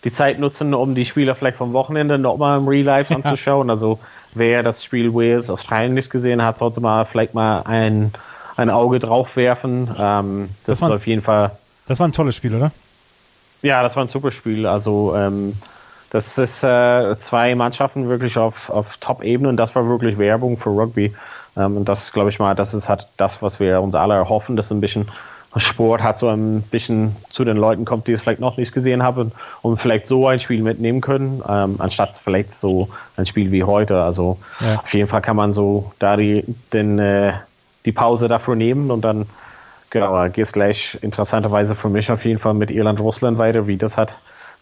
die 0.04 0.12
Zeit 0.12 0.40
nutzen, 0.40 0.74
um 0.74 0.94
die 0.94 1.06
Spieler 1.06 1.36
vielleicht 1.36 1.58
vom 1.58 1.74
Wochenende 1.74 2.20
nochmal 2.20 2.60
im 2.60 2.68
Real 2.68 2.86
Life 2.86 3.14
anzuschauen. 3.14 3.70
Also 3.70 4.00
wer 4.36 4.62
das 4.62 4.84
Spiel 4.84 5.14
Wales 5.14 5.50
Australien 5.50 5.96
nicht 5.96 6.12
gesehen 6.12 6.44
hat, 6.44 6.60
sollte 6.60 6.80
mal 6.80 7.06
vielleicht 7.06 7.34
mal 7.34 7.62
ein, 7.62 8.12
ein 8.58 8.70
Auge 8.70 9.00
drauf 9.00 9.36
werfen. 9.36 9.90
Ähm, 10.00 10.50
das, 10.66 10.80
das 10.80 10.90
war 10.90 10.96
auf 10.96 11.08
jeden 11.08 11.22
Fall. 11.22 11.52
Das 11.88 12.00
war 12.00 12.08
ein 12.08 12.14
tolles 12.14 12.36
Spiel, 12.36 12.56
oder? 12.56 12.72
Ja, 13.62 13.84
das 13.84 13.96
war 13.96 14.04
ein 14.04 14.10
super 14.10 14.32
Spiel. 14.32 14.66
Also 14.66 15.16
ähm, 15.16 15.54
das 16.10 16.38
ist 16.38 16.64
äh, 16.64 17.18
zwei 17.20 17.56
Mannschaften 17.56 18.08
wirklich 18.08 18.38
auf, 18.38 18.70
auf 18.70 18.98
Top-Ebene 19.00 19.50
und 19.50 19.58
das 19.58 19.76
war 19.76 19.88
wirklich 19.88 20.18
Werbung 20.18 20.58
für 20.58 20.70
Rugby. 20.70 21.14
Ähm, 21.58 21.78
und 21.78 21.86
das 21.86 22.12
glaube 22.12 22.30
ich 22.30 22.40
mal, 22.40 22.56
das 22.56 22.74
ist 22.74 22.88
halt 22.90 23.08
das, 23.18 23.42
was 23.42 23.60
wir 23.60 23.82
uns 23.82 23.96
alle 23.96 24.16
erhoffen, 24.16 24.56
dass 24.56 24.72
ein 24.72 24.82
bisschen 24.82 25.08
Sport 25.58 26.02
hat 26.02 26.20
so 26.20 26.28
ein 26.28 26.62
bisschen 26.64 27.16
zu 27.30 27.46
den 27.46 27.58
Leuten 27.58 27.86
kommt, 27.86 28.08
die 28.08 28.12
es 28.12 28.22
vielleicht 28.22 28.42
noch 28.42 28.58
nicht 28.58 28.74
gesehen 28.74 29.04
haben 29.04 29.32
und 29.62 29.82
vielleicht 29.82 30.08
so 30.08 30.28
ein 30.28 30.40
Spiel 30.40 30.62
mitnehmen 30.62 31.02
können, 31.02 31.42
ähm, 31.48 31.76
anstatt 31.80 32.20
vielleicht 32.22 32.54
so 32.54 32.90
ein 33.16 33.26
Spiel 33.26 33.52
wie 33.52 33.64
heute. 33.64 34.02
Also 34.04 34.38
ja. 34.60 34.76
auf 34.76 34.94
jeden 34.94 35.08
Fall 35.08 35.22
kann 35.22 35.38
man 35.38 35.54
so 35.54 35.94
da 36.00 36.18
die, 36.18 36.44
den, 36.74 37.00
äh, 37.00 37.34
die 37.86 37.92
Pause 37.92 38.28
dafür 38.28 38.56
nehmen 38.56 38.92
und 38.92 39.06
dann 39.06 39.26
genau, 39.90 40.28
geht 40.30 40.46
es 40.46 40.52
gleich 40.52 40.98
interessanterweise 41.02 41.76
für 41.76 41.90
mich 41.90 42.12
auf 42.12 42.26
jeden 42.26 42.40
Fall 42.40 42.54
mit 42.54 42.72
Irland-Russland 42.72 43.38
weiter, 43.38 43.68
wie 43.68 43.78
das 43.78 43.98
hat 43.98 44.14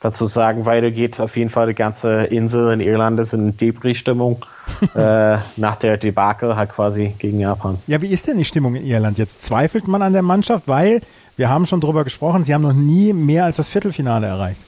dazu 0.04 0.28
sagen, 0.28 0.66
weitergeht 0.66 1.20
auf 1.20 1.38
jeden 1.38 1.50
Fall 1.50 1.68
die 1.68 1.74
ganze 1.74 2.26
Insel 2.26 2.74
in 2.74 2.82
Irland 2.82 3.20
ist 3.20 3.34
in 3.34 3.56
Debris-Stimmung 3.56 4.46
äh, 4.96 5.38
nach 5.56 5.78
der 5.78 5.98
Debakel 5.98 6.58
halt 6.58 6.72
quasi 6.72 7.16
gegen 7.18 7.40
Japan. 7.40 7.80
Ja, 7.88 8.02
wie 8.02 8.08
ist 8.08 8.28
denn 8.28 8.38
die 8.38 8.46
Stimmung 8.46 8.76
in 8.76 8.86
Irland 8.86 9.18
jetzt? 9.18 9.42
Zweifelt 9.42 9.88
man 9.88 10.02
an 10.02 10.12
der 10.12 10.22
Mannschaft, 10.22 10.68
weil 10.68 11.02
wir 11.38 11.50
haben 11.50 11.66
schon 11.66 11.80
drüber 11.80 12.04
gesprochen, 12.04 12.44
sie 12.44 12.54
haben 12.54 12.62
noch 12.62 12.74
nie 12.74 13.14
mehr 13.14 13.46
als 13.46 13.58
das 13.58 13.70
Viertelfinale 13.70 14.28
erreicht. 14.28 14.62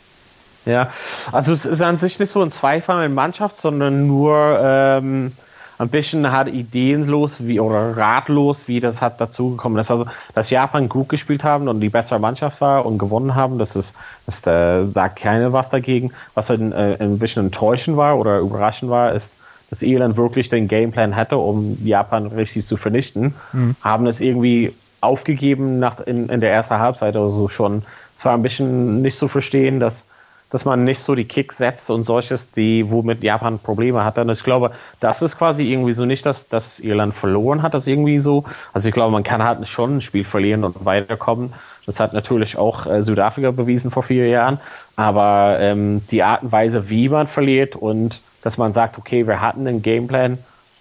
Ja, 0.66 0.90
also 1.32 1.54
es 1.54 1.66
ist 1.66 1.82
an 1.82 1.98
sich 1.98 2.18
nicht 2.18 2.32
so 2.32 2.42
ein 2.42 2.50
Zweifel 2.50 3.04
in 3.04 3.14
Mannschaft, 3.14 3.60
sondern 3.60 4.08
nur 4.08 4.58
ähm, 4.60 5.34
ein 5.78 5.90
bisschen 5.90 6.32
hat 6.32 6.48
ideenlos 6.48 7.34
wie 7.40 7.60
oder 7.60 7.98
ratlos, 7.98 8.64
wie 8.68 8.80
das 8.80 9.02
hat 9.02 9.20
dazugekommen 9.20 9.78
ist. 9.80 9.92
Also, 9.92 10.06
dass 10.34 10.50
Japan 10.50 10.88
gut 10.90 11.10
gespielt 11.10 11.44
haben 11.44 11.68
und 11.68 11.80
die 11.80 11.90
bessere 11.90 12.20
Mannschaft 12.20 12.62
war 12.62 12.86
und 12.86 12.98
gewonnen 12.98 13.36
haben, 13.36 13.60
das 13.60 13.76
ist, 13.76 13.94
das 14.26 14.46
äh, 14.48 14.86
sagt 14.88 15.18
keiner 15.18 15.54
was 15.54 15.70
dagegen. 15.70 16.12
Was 16.34 16.50
halt, 16.50 16.62
äh, 16.62 16.98
ein 17.00 17.20
bisschen 17.20 17.46
enttäuschend 17.46 17.98
war 17.98 18.18
oder 18.18 18.40
überraschend 18.40 18.90
war, 18.90 19.12
ist, 19.14 19.32
dass 19.70 19.82
Irland 19.82 20.16
wirklich 20.16 20.50
den 20.50 20.68
Gameplan 20.68 21.16
hatte, 21.16 21.38
um 21.38 21.78
Japan 21.84 22.28
richtig 22.28 22.66
zu 22.66 22.78
vernichten, 22.78 23.34
mhm. 23.52 23.76
haben 23.82 24.08
es 24.08 24.20
irgendwie 24.20 24.74
aufgegeben 25.02 25.80
nach, 25.80 26.00
in, 26.00 26.30
in 26.30 26.40
der 26.40 26.52
ersten 26.52 26.80
Halbzeit 26.80 27.16
oder 27.16 27.32
so 27.32 27.50
schon. 27.50 27.84
Es 28.18 28.24
war 28.24 28.34
ein 28.34 28.42
bisschen 28.42 29.02
nicht 29.02 29.18
zu 29.18 29.28
verstehen, 29.28 29.80
dass 29.80 30.04
dass 30.50 30.66
man 30.66 30.84
nicht 30.84 31.00
so 31.00 31.16
die 31.16 31.26
Kicks 31.26 31.58
setzt 31.58 31.90
und 31.90 32.06
solches, 32.06 32.52
die, 32.52 32.90
womit 32.90 33.24
Japan 33.24 33.60
Probleme 33.60 34.04
hatte. 34.04 34.22
Und 34.22 34.30
ich 34.30 34.44
glaube, 34.44 34.72
das 35.00 35.22
ist 35.22 35.38
quasi 35.38 35.64
irgendwie 35.72 35.94
so 35.94 36.06
nicht, 36.06 36.26
dass, 36.26 36.48
dass 36.48 36.80
Irland 36.80 37.14
verloren 37.16 37.62
hat, 37.62 37.74
das 37.74 37.88
irgendwie 37.88 38.20
so. 38.20 38.46
Also 38.74 38.88
ich 38.88 38.94
glaube, 38.94 39.12
man 39.12 39.24
kann 39.24 39.44
halt 39.44 39.68
schon 39.68 39.98
ein 39.98 40.02
Spiel 40.02 40.24
verlieren 40.24 40.64
und 40.64 40.86
weiterkommen. 40.86 41.54
Das 41.86 42.00
hat 42.00 42.14
natürlich 42.14 42.58
auch 42.58 42.86
äh, 42.86 43.04
Südafrika 43.04 43.52
bewiesen 43.52 43.92
vor 43.92 44.04
vier 44.04 44.28
Jahren. 44.28 44.60
Aber 44.96 45.58
ähm, 45.60 46.02
die 46.10 46.24
Art 46.24 46.44
und 46.44 46.52
Weise, 46.52 46.90
wie 46.90 47.10
man 47.10 47.28
verliert 47.28 47.76
und 47.76 48.22
dass 48.42 48.58
man 48.58 48.74
sagt, 48.74 48.98
okay, 48.98 49.28
wir 49.28 49.42
hatten 49.42 49.68
einen 49.68 49.82
Gameplan, 49.82 50.38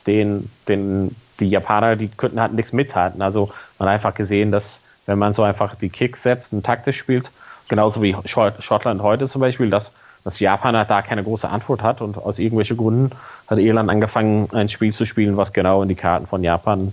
den, 0.06 0.50
den 0.68 1.14
die 1.40 1.48
Japaner, 1.48 1.96
die 1.96 2.08
könnten 2.08 2.40
halt 2.40 2.52
nichts 2.52 2.72
mithalten. 2.72 3.22
Also 3.22 3.50
man 3.78 3.88
hat 3.88 3.94
einfach 3.94 4.14
gesehen, 4.14 4.52
dass 4.52 4.80
wenn 5.06 5.18
man 5.18 5.34
so 5.34 5.42
einfach 5.42 5.74
die 5.74 5.88
Kicks 5.88 6.22
setzt 6.22 6.52
und 6.52 6.64
taktisch 6.64 6.98
spielt, 6.98 7.30
genauso 7.68 8.02
wie 8.02 8.16
Schottland 8.26 9.02
heute 9.02 9.28
zum 9.28 9.40
Beispiel, 9.40 9.70
dass, 9.70 9.92
dass 10.24 10.40
Japan 10.40 10.76
halt 10.76 10.90
da 10.90 11.02
keine 11.02 11.22
große 11.22 11.48
Antwort 11.48 11.82
hat 11.82 12.00
und 12.00 12.18
aus 12.18 12.38
irgendwelchen 12.38 12.76
Gründen 12.76 13.10
hat 13.46 13.58
Irland 13.58 13.90
angefangen, 13.90 14.48
ein 14.52 14.68
Spiel 14.68 14.92
zu 14.92 15.06
spielen, 15.06 15.36
was 15.36 15.52
genau 15.52 15.82
in 15.82 15.88
die 15.88 15.94
Karten 15.94 16.26
von 16.26 16.42
Japan 16.42 16.92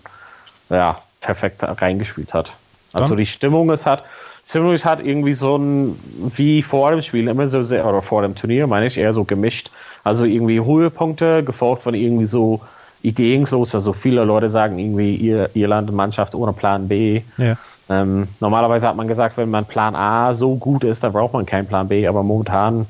ja, 0.70 0.98
perfekt 1.22 1.63
reingespielt 1.63 2.34
hat. 2.34 2.51
Also 2.94 3.10
Dann? 3.10 3.18
die 3.18 3.25
Stimmung 3.25 3.72
ist 3.72 3.86
hat, 3.86 4.04
Stimmung 4.46 4.74
ist 4.74 4.86
halt 4.86 5.06
irgendwie 5.06 5.34
so 5.34 5.56
ein, 5.56 5.98
wie 6.36 6.62
vor 6.62 6.92
dem 6.92 7.01
Spiel, 7.01 7.28
immer 7.28 7.48
so 7.48 7.63
sehr, 7.63 7.86
oder 7.86 8.01
vor 8.01 8.22
dem 8.22 8.36
Turnier, 8.36 8.68
meine 8.68 8.88
ich, 8.88 8.98
eher 8.98 9.13
so 9.13 9.24
gemischt. 9.24 9.70
Also 10.04 10.25
irgendwie 10.25 10.60
Höhepunkte, 10.60 11.44
gefolgt 11.44 11.84
von 11.84 11.94
irgendwie 11.94 12.25
so 12.25 12.60
ideenlos. 13.01 13.74
Also 13.74 13.94
viele 13.94 14.25
Leute 14.25 14.50
sagen 14.50 14.78
irgendwie 14.78 15.30
Irland 15.54 15.92
Mannschaft 15.92 16.36
ohne 16.36 16.54
Plan 16.54 16.88
B. 16.88 17.22
Ja. 17.38 17.56
Ähm, 17.90 18.28
normalerweise 18.40 18.88
hat 18.88 18.96
man 18.96 19.08
gesagt, 19.08 19.38
wenn 19.38 19.50
man 19.50 19.66
Plan 19.66 19.96
A 19.96 20.34
so 20.34 20.56
gut 20.56 20.84
ist, 20.84 21.04
dann 21.04 21.14
braucht 21.14 21.34
man 21.34 21.46
keinen 21.46 21.68
Plan 21.68 21.88
B, 21.88 22.08
aber 22.08 22.24
momentan 22.24 22.86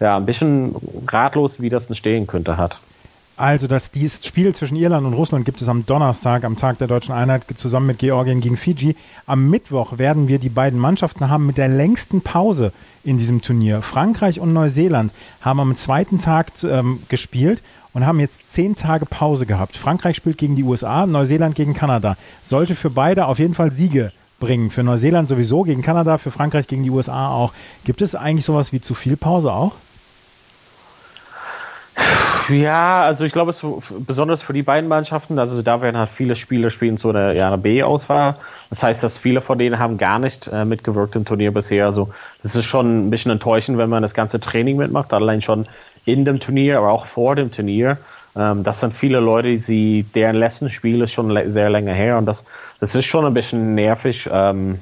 ja 0.00 0.16
ein 0.16 0.26
bisschen 0.26 0.74
ratlos, 1.08 1.60
wie 1.60 1.70
das 1.70 1.88
entstehen 1.88 2.26
könnte, 2.26 2.56
hat. 2.56 2.78
Also, 3.38 3.68
dass 3.68 3.92
dieses 3.92 4.26
Spiel 4.26 4.52
zwischen 4.52 4.74
Irland 4.74 5.06
und 5.06 5.12
Russland 5.12 5.44
gibt 5.44 5.60
es 5.60 5.68
am 5.68 5.86
Donnerstag, 5.86 6.42
am 6.42 6.56
Tag 6.56 6.78
der 6.78 6.88
deutschen 6.88 7.14
Einheit, 7.14 7.44
zusammen 7.54 7.86
mit 7.86 8.00
Georgien 8.00 8.40
gegen 8.40 8.56
Fiji. 8.56 8.96
Am 9.26 9.48
Mittwoch 9.48 9.96
werden 9.96 10.26
wir 10.26 10.40
die 10.40 10.48
beiden 10.48 10.76
Mannschaften 10.76 11.30
haben 11.30 11.46
mit 11.46 11.56
der 11.56 11.68
längsten 11.68 12.20
Pause 12.20 12.72
in 13.04 13.16
diesem 13.16 13.40
Turnier. 13.40 13.80
Frankreich 13.80 14.40
und 14.40 14.52
Neuseeland 14.52 15.12
haben 15.40 15.60
am 15.60 15.76
zweiten 15.76 16.18
Tag 16.18 16.48
ähm, 16.64 16.98
gespielt 17.08 17.62
und 17.92 18.04
haben 18.04 18.18
jetzt 18.18 18.52
zehn 18.52 18.74
Tage 18.74 19.06
Pause 19.06 19.46
gehabt. 19.46 19.76
Frankreich 19.76 20.16
spielt 20.16 20.36
gegen 20.36 20.56
die 20.56 20.64
USA, 20.64 21.06
Neuseeland 21.06 21.54
gegen 21.54 21.74
Kanada. 21.74 22.16
Sollte 22.42 22.74
für 22.74 22.90
beide 22.90 23.26
auf 23.26 23.38
jeden 23.38 23.54
Fall 23.54 23.70
Siege 23.70 24.10
bringen. 24.40 24.70
Für 24.70 24.82
Neuseeland 24.82 25.28
sowieso, 25.28 25.62
gegen 25.62 25.82
Kanada, 25.82 26.18
für 26.18 26.32
Frankreich 26.32 26.66
gegen 26.66 26.82
die 26.82 26.90
USA 26.90 27.28
auch. 27.28 27.52
Gibt 27.84 28.02
es 28.02 28.16
eigentlich 28.16 28.44
sowas 28.44 28.72
wie 28.72 28.80
zu 28.80 28.94
viel 28.94 29.16
Pause 29.16 29.52
auch? 29.52 29.76
Ja, 32.48 33.02
also 33.04 33.24
ich 33.24 33.32
glaube, 33.32 33.50
es 33.50 33.62
besonders 34.06 34.40
für 34.40 34.54
die 34.54 34.62
beiden 34.62 34.88
Mannschaften, 34.88 35.38
also 35.38 35.60
da 35.60 35.82
werden 35.82 35.98
halt 35.98 36.08
viele 36.08 36.34
Spieler 36.34 36.70
spielen 36.70 36.96
zu 36.96 37.10
einer, 37.10 37.32
ja, 37.32 37.48
einer 37.48 37.58
B-Auswahl. 37.58 38.36
Das 38.70 38.82
heißt, 38.82 39.02
dass 39.02 39.18
viele 39.18 39.42
von 39.42 39.58
denen 39.58 39.78
haben 39.78 39.98
gar 39.98 40.18
nicht 40.18 40.46
äh, 40.46 40.64
mitgewirkt 40.64 41.14
im 41.14 41.26
Turnier 41.26 41.52
bisher. 41.52 41.84
Also 41.84 42.10
das 42.42 42.56
ist 42.56 42.64
schon 42.64 43.08
ein 43.08 43.10
bisschen 43.10 43.32
enttäuschend, 43.32 43.76
wenn 43.76 43.90
man 43.90 44.02
das 44.02 44.14
ganze 44.14 44.40
Training 44.40 44.76
mitmacht, 44.78 45.12
allein 45.12 45.42
schon 45.42 45.66
in 46.06 46.24
dem 46.24 46.40
Turnier, 46.40 46.78
aber 46.78 46.90
auch 46.90 47.06
vor 47.06 47.34
dem 47.36 47.50
Turnier. 47.50 47.98
Ähm, 48.34 48.64
das 48.64 48.80
sind 48.80 48.94
viele 48.94 49.20
Leute, 49.20 49.58
die, 49.58 50.04
deren 50.14 50.36
letzten 50.36 50.70
Spiel 50.70 51.02
ist 51.02 51.12
schon 51.12 51.52
sehr 51.52 51.68
länger 51.68 51.92
her 51.92 52.16
und 52.16 52.24
das, 52.24 52.46
das 52.80 52.94
ist 52.94 53.04
schon 53.04 53.26
ein 53.26 53.34
bisschen 53.34 53.74
nervig. 53.74 54.26
Ähm, 54.32 54.78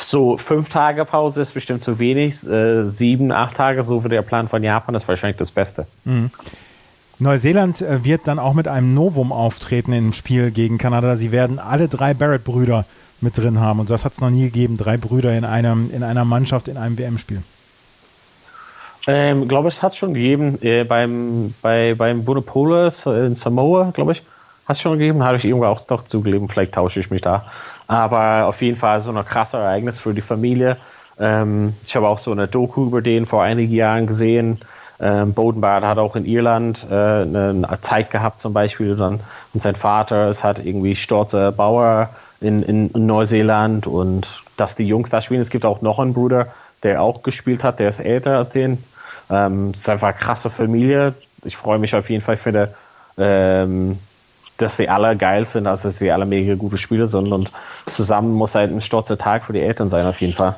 so 0.00 0.38
fünf 0.38 0.68
Tage 0.68 1.04
Pause 1.04 1.42
ist 1.42 1.54
bestimmt 1.54 1.82
zu 1.82 1.98
wenig. 1.98 2.44
Äh, 2.46 2.90
sieben, 2.90 3.32
acht 3.32 3.56
Tage, 3.56 3.84
so 3.84 4.04
wie 4.04 4.08
der 4.08 4.22
Plan 4.22 4.48
von 4.48 4.62
Japan, 4.62 4.94
ist 4.94 5.08
wahrscheinlich 5.08 5.36
das 5.36 5.50
Beste. 5.50 5.86
Mhm. 6.04 6.30
Neuseeland 7.18 7.80
äh, 7.80 8.04
wird 8.04 8.28
dann 8.28 8.38
auch 8.38 8.54
mit 8.54 8.68
einem 8.68 8.94
Novum 8.94 9.32
auftreten 9.32 9.92
im 9.92 10.12
Spiel 10.12 10.50
gegen 10.50 10.78
Kanada. 10.78 11.16
Sie 11.16 11.32
werden 11.32 11.58
alle 11.58 11.88
drei 11.88 12.12
Barrett-Brüder 12.12 12.84
mit 13.20 13.38
drin 13.38 13.60
haben. 13.60 13.80
Und 13.80 13.90
das 13.90 14.04
hat 14.04 14.12
es 14.12 14.20
noch 14.20 14.30
nie 14.30 14.44
gegeben. 14.44 14.76
Drei 14.76 14.96
Brüder 14.96 15.32
in, 15.36 15.44
einem, 15.44 15.90
in 15.90 16.02
einer 16.02 16.24
Mannschaft 16.24 16.68
in 16.68 16.76
einem 16.76 16.98
WM-Spiel. 16.98 17.42
Ähm, 19.06 19.46
glaube 19.46 19.68
ich, 19.68 19.82
hat 19.82 19.92
es 19.92 19.98
schon 19.98 20.14
gegeben 20.14 20.58
äh, 20.62 20.82
beim 20.82 21.54
bei 21.62 21.94
beim 21.94 22.24
Bunopolis 22.24 23.06
in 23.06 23.36
Samoa, 23.36 23.92
glaube 23.94 24.12
ich, 24.12 24.22
hat 24.66 24.76
es 24.76 24.82
schon 24.82 24.98
gegeben. 24.98 25.22
Habe 25.22 25.38
ich 25.38 25.44
irgendwo 25.44 25.66
auch 25.66 25.88
noch 25.88 26.06
zugegeben. 26.06 26.48
Vielleicht 26.48 26.74
tausche 26.74 26.98
ich 26.98 27.10
mich 27.10 27.22
da. 27.22 27.44
Aber 27.86 28.46
auf 28.46 28.60
jeden 28.62 28.76
Fall 28.76 29.00
so 29.00 29.10
ein 29.10 29.24
krasses 29.24 29.54
Ereignis 29.54 29.98
für 29.98 30.14
die 30.14 30.20
Familie. 30.20 30.76
Ähm, 31.18 31.74
ich 31.86 31.96
habe 31.96 32.08
auch 32.08 32.18
so 32.18 32.32
eine 32.32 32.48
Doku 32.48 32.86
über 32.86 33.00
den 33.00 33.26
vor 33.26 33.42
einigen 33.42 33.72
Jahren 33.72 34.06
gesehen. 34.06 34.58
Ähm, 34.98 35.34
Bodenbart 35.34 35.84
hat 35.84 35.98
auch 35.98 36.16
in 36.16 36.24
Irland 36.24 36.86
äh, 36.90 36.94
eine 36.94 37.78
Zeit 37.82 38.10
gehabt 38.10 38.40
zum 38.40 38.52
Beispiel. 38.52 38.96
Dann, 38.96 39.20
und 39.54 39.62
sein 39.62 39.76
Vater 39.76 40.30
ist 40.30 40.42
halt 40.42 40.64
irgendwie 40.64 40.96
stolzer 40.96 41.52
Bauer 41.52 42.10
in, 42.40 42.62
in, 42.62 42.90
in 42.90 43.06
Neuseeland 43.06 43.86
und 43.86 44.26
dass 44.56 44.74
die 44.74 44.86
Jungs 44.86 45.10
da 45.10 45.20
spielen. 45.20 45.40
Es 45.40 45.50
gibt 45.50 45.64
auch 45.64 45.82
noch 45.82 45.98
einen 45.98 46.14
Bruder, 46.14 46.48
der 46.82 47.02
auch 47.02 47.22
gespielt 47.22 47.62
hat, 47.62 47.78
der 47.78 47.90
ist 47.90 48.00
älter 48.00 48.38
als 48.38 48.50
den. 48.50 48.82
Ähm, 49.30 49.70
es 49.70 49.80
ist 49.80 49.88
einfach 49.88 50.08
eine 50.08 50.16
krasse 50.16 50.50
Familie. 50.50 51.14
Ich 51.44 51.56
freue 51.56 51.78
mich 51.78 51.94
auf 51.94 52.08
jeden 52.10 52.22
Fall 52.22 52.36
für 52.36 52.52
die, 52.52 52.66
ähm, 53.18 53.98
dass 54.58 54.76
sie 54.76 54.88
alle 54.88 55.16
geil 55.16 55.46
sind, 55.46 55.66
also 55.66 55.88
dass 55.88 55.98
sie 55.98 56.10
alle 56.10 56.26
mega 56.26 56.54
gute 56.54 56.78
Spieler 56.78 57.06
sind 57.06 57.32
und 57.32 57.50
zusammen 57.86 58.32
muss 58.32 58.54
halt 58.54 58.70
ein 58.70 58.80
stolzer 58.80 59.18
Tag 59.18 59.44
für 59.44 59.52
die 59.52 59.60
Eltern 59.60 59.90
sein 59.90 60.06
auf 60.06 60.20
jeden 60.20 60.32
Fall. 60.32 60.56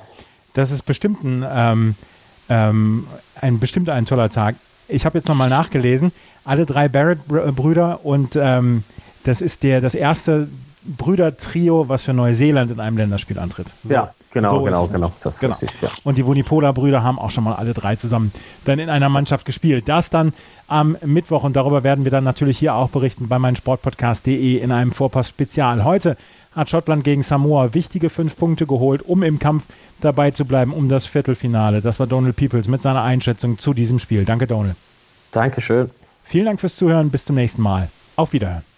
Das 0.54 0.70
ist 0.70 0.82
bestimmt 0.82 1.24
ein, 1.24 1.44
ähm, 1.50 1.94
ähm, 2.48 3.06
ein 3.40 3.58
bestimmt 3.58 3.88
ein 3.88 4.06
toller 4.06 4.30
Tag. 4.30 4.56
Ich 4.88 5.04
habe 5.04 5.18
jetzt 5.18 5.28
nochmal 5.28 5.48
nachgelesen, 5.48 6.12
alle 6.44 6.64
drei 6.64 6.88
Barrett-Brüder 6.88 8.04
und 8.04 8.36
ähm, 8.36 8.84
das 9.24 9.40
ist 9.40 9.62
der 9.62 9.80
das 9.80 9.94
erste 9.94 10.48
Brüder-Trio, 10.84 11.88
was 11.88 12.04
für 12.04 12.14
Neuseeland 12.14 12.70
in 12.70 12.80
einem 12.80 12.96
Länderspiel 12.96 13.38
antritt. 13.38 13.66
So. 13.84 13.94
Ja, 13.94 14.14
Genau, 14.42 14.58
so 14.58 14.62
genau, 14.62 14.86
genau. 14.86 15.12
Das 15.22 15.38
genau. 15.38 15.56
Richtig, 15.56 15.82
ja. 15.82 15.90
Und 16.04 16.18
die 16.18 16.26
Wunipola-Brüder 16.26 17.02
haben 17.02 17.18
auch 17.18 17.30
schon 17.30 17.44
mal 17.44 17.54
alle 17.54 17.74
drei 17.74 17.96
zusammen 17.96 18.32
dann 18.64 18.78
in 18.78 18.90
einer 18.90 19.08
Mannschaft 19.08 19.44
gespielt. 19.44 19.88
Das 19.88 20.10
dann 20.10 20.32
am 20.66 20.96
Mittwoch 21.04 21.44
und 21.44 21.56
darüber 21.56 21.82
werden 21.82 22.04
wir 22.04 22.12
dann 22.12 22.24
natürlich 22.24 22.58
hier 22.58 22.74
auch 22.74 22.90
berichten 22.90 23.28
bei 23.28 23.38
meinsportpodcast.de 23.38 24.58
in 24.58 24.72
einem 24.72 24.92
Vorpass-Spezial. 24.92 25.84
Heute 25.84 26.16
hat 26.54 26.70
Schottland 26.70 27.04
gegen 27.04 27.22
Samoa 27.22 27.74
wichtige 27.74 28.10
fünf 28.10 28.36
Punkte 28.36 28.66
geholt, 28.66 29.02
um 29.02 29.22
im 29.22 29.38
Kampf 29.38 29.64
dabei 30.00 30.30
zu 30.30 30.44
bleiben 30.44 30.72
um 30.72 30.88
das 30.88 31.06
Viertelfinale. 31.06 31.80
Das 31.80 32.00
war 32.00 32.06
Donald 32.06 32.36
Peoples 32.36 32.68
mit 32.68 32.82
seiner 32.82 33.02
Einschätzung 33.02 33.58
zu 33.58 33.74
diesem 33.74 33.98
Spiel. 33.98 34.24
Danke, 34.24 34.46
Donald. 34.46 34.76
Dankeschön. 35.32 35.90
Vielen 36.24 36.46
Dank 36.46 36.60
fürs 36.60 36.76
Zuhören. 36.76 37.10
Bis 37.10 37.24
zum 37.24 37.36
nächsten 37.36 37.62
Mal. 37.62 37.88
Auf 38.16 38.32
Wiederhören. 38.32 38.77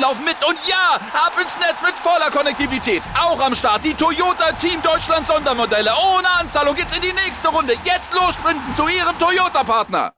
laufen 0.01 0.25
mit. 0.25 0.35
Und 0.45 0.57
ja, 0.67 0.99
ab 1.13 1.33
ins 1.41 1.55
Netz 1.59 1.81
mit 1.81 1.95
voller 1.95 2.29
Konnektivität. 2.31 3.03
Auch 3.17 3.39
am 3.39 3.55
Start 3.55 3.85
die 3.85 3.93
Toyota 3.93 4.51
Team 4.53 4.81
Deutschland 4.81 5.25
Sondermodelle. 5.25 5.91
Ohne 6.15 6.29
Anzahlung 6.39 6.75
geht's 6.75 6.95
in 6.95 7.01
die 7.01 7.13
nächste 7.13 7.47
Runde. 7.47 7.73
Jetzt 7.85 8.13
los 8.13 8.35
sprinten 8.35 8.73
zu 8.75 8.87
Ihrem 8.87 9.17
Toyota-Partner. 9.17 10.11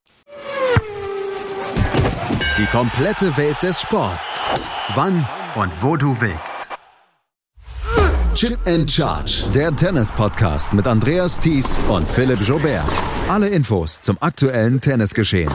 Die 2.58 2.66
komplette 2.68 3.36
Welt 3.38 3.62
des 3.62 3.82
Sports. 3.82 4.40
Wann 4.96 5.28
und 5.56 5.72
wo 5.84 5.98
du 5.98 6.20
willst. 6.22 6.68
Chip 8.36 8.58
and 8.68 8.92
Charge, 8.92 9.44
der 9.54 9.76
Tennis-Podcast 9.76 10.74
mit 10.74 10.88
Andreas 10.88 11.40
Thies 11.40 11.80
und 11.88 12.10
Philipp 12.10 12.42
Jobert. 12.42 12.84
Alle 13.30 13.48
Infos 13.50 14.02
zum 14.02 14.18
aktuellen 14.22 14.82
Tennisgeschehen 14.82 15.52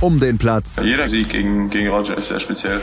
Um 0.00 0.20
den 0.20 0.36
Platz. 0.36 0.76
Jeder 0.82 1.08
Sieg 1.08 1.30
gegen, 1.30 1.70
gegen 1.70 1.88
Roger 1.88 2.16
ist 2.18 2.28
sehr 2.28 2.40
speziell. 2.40 2.82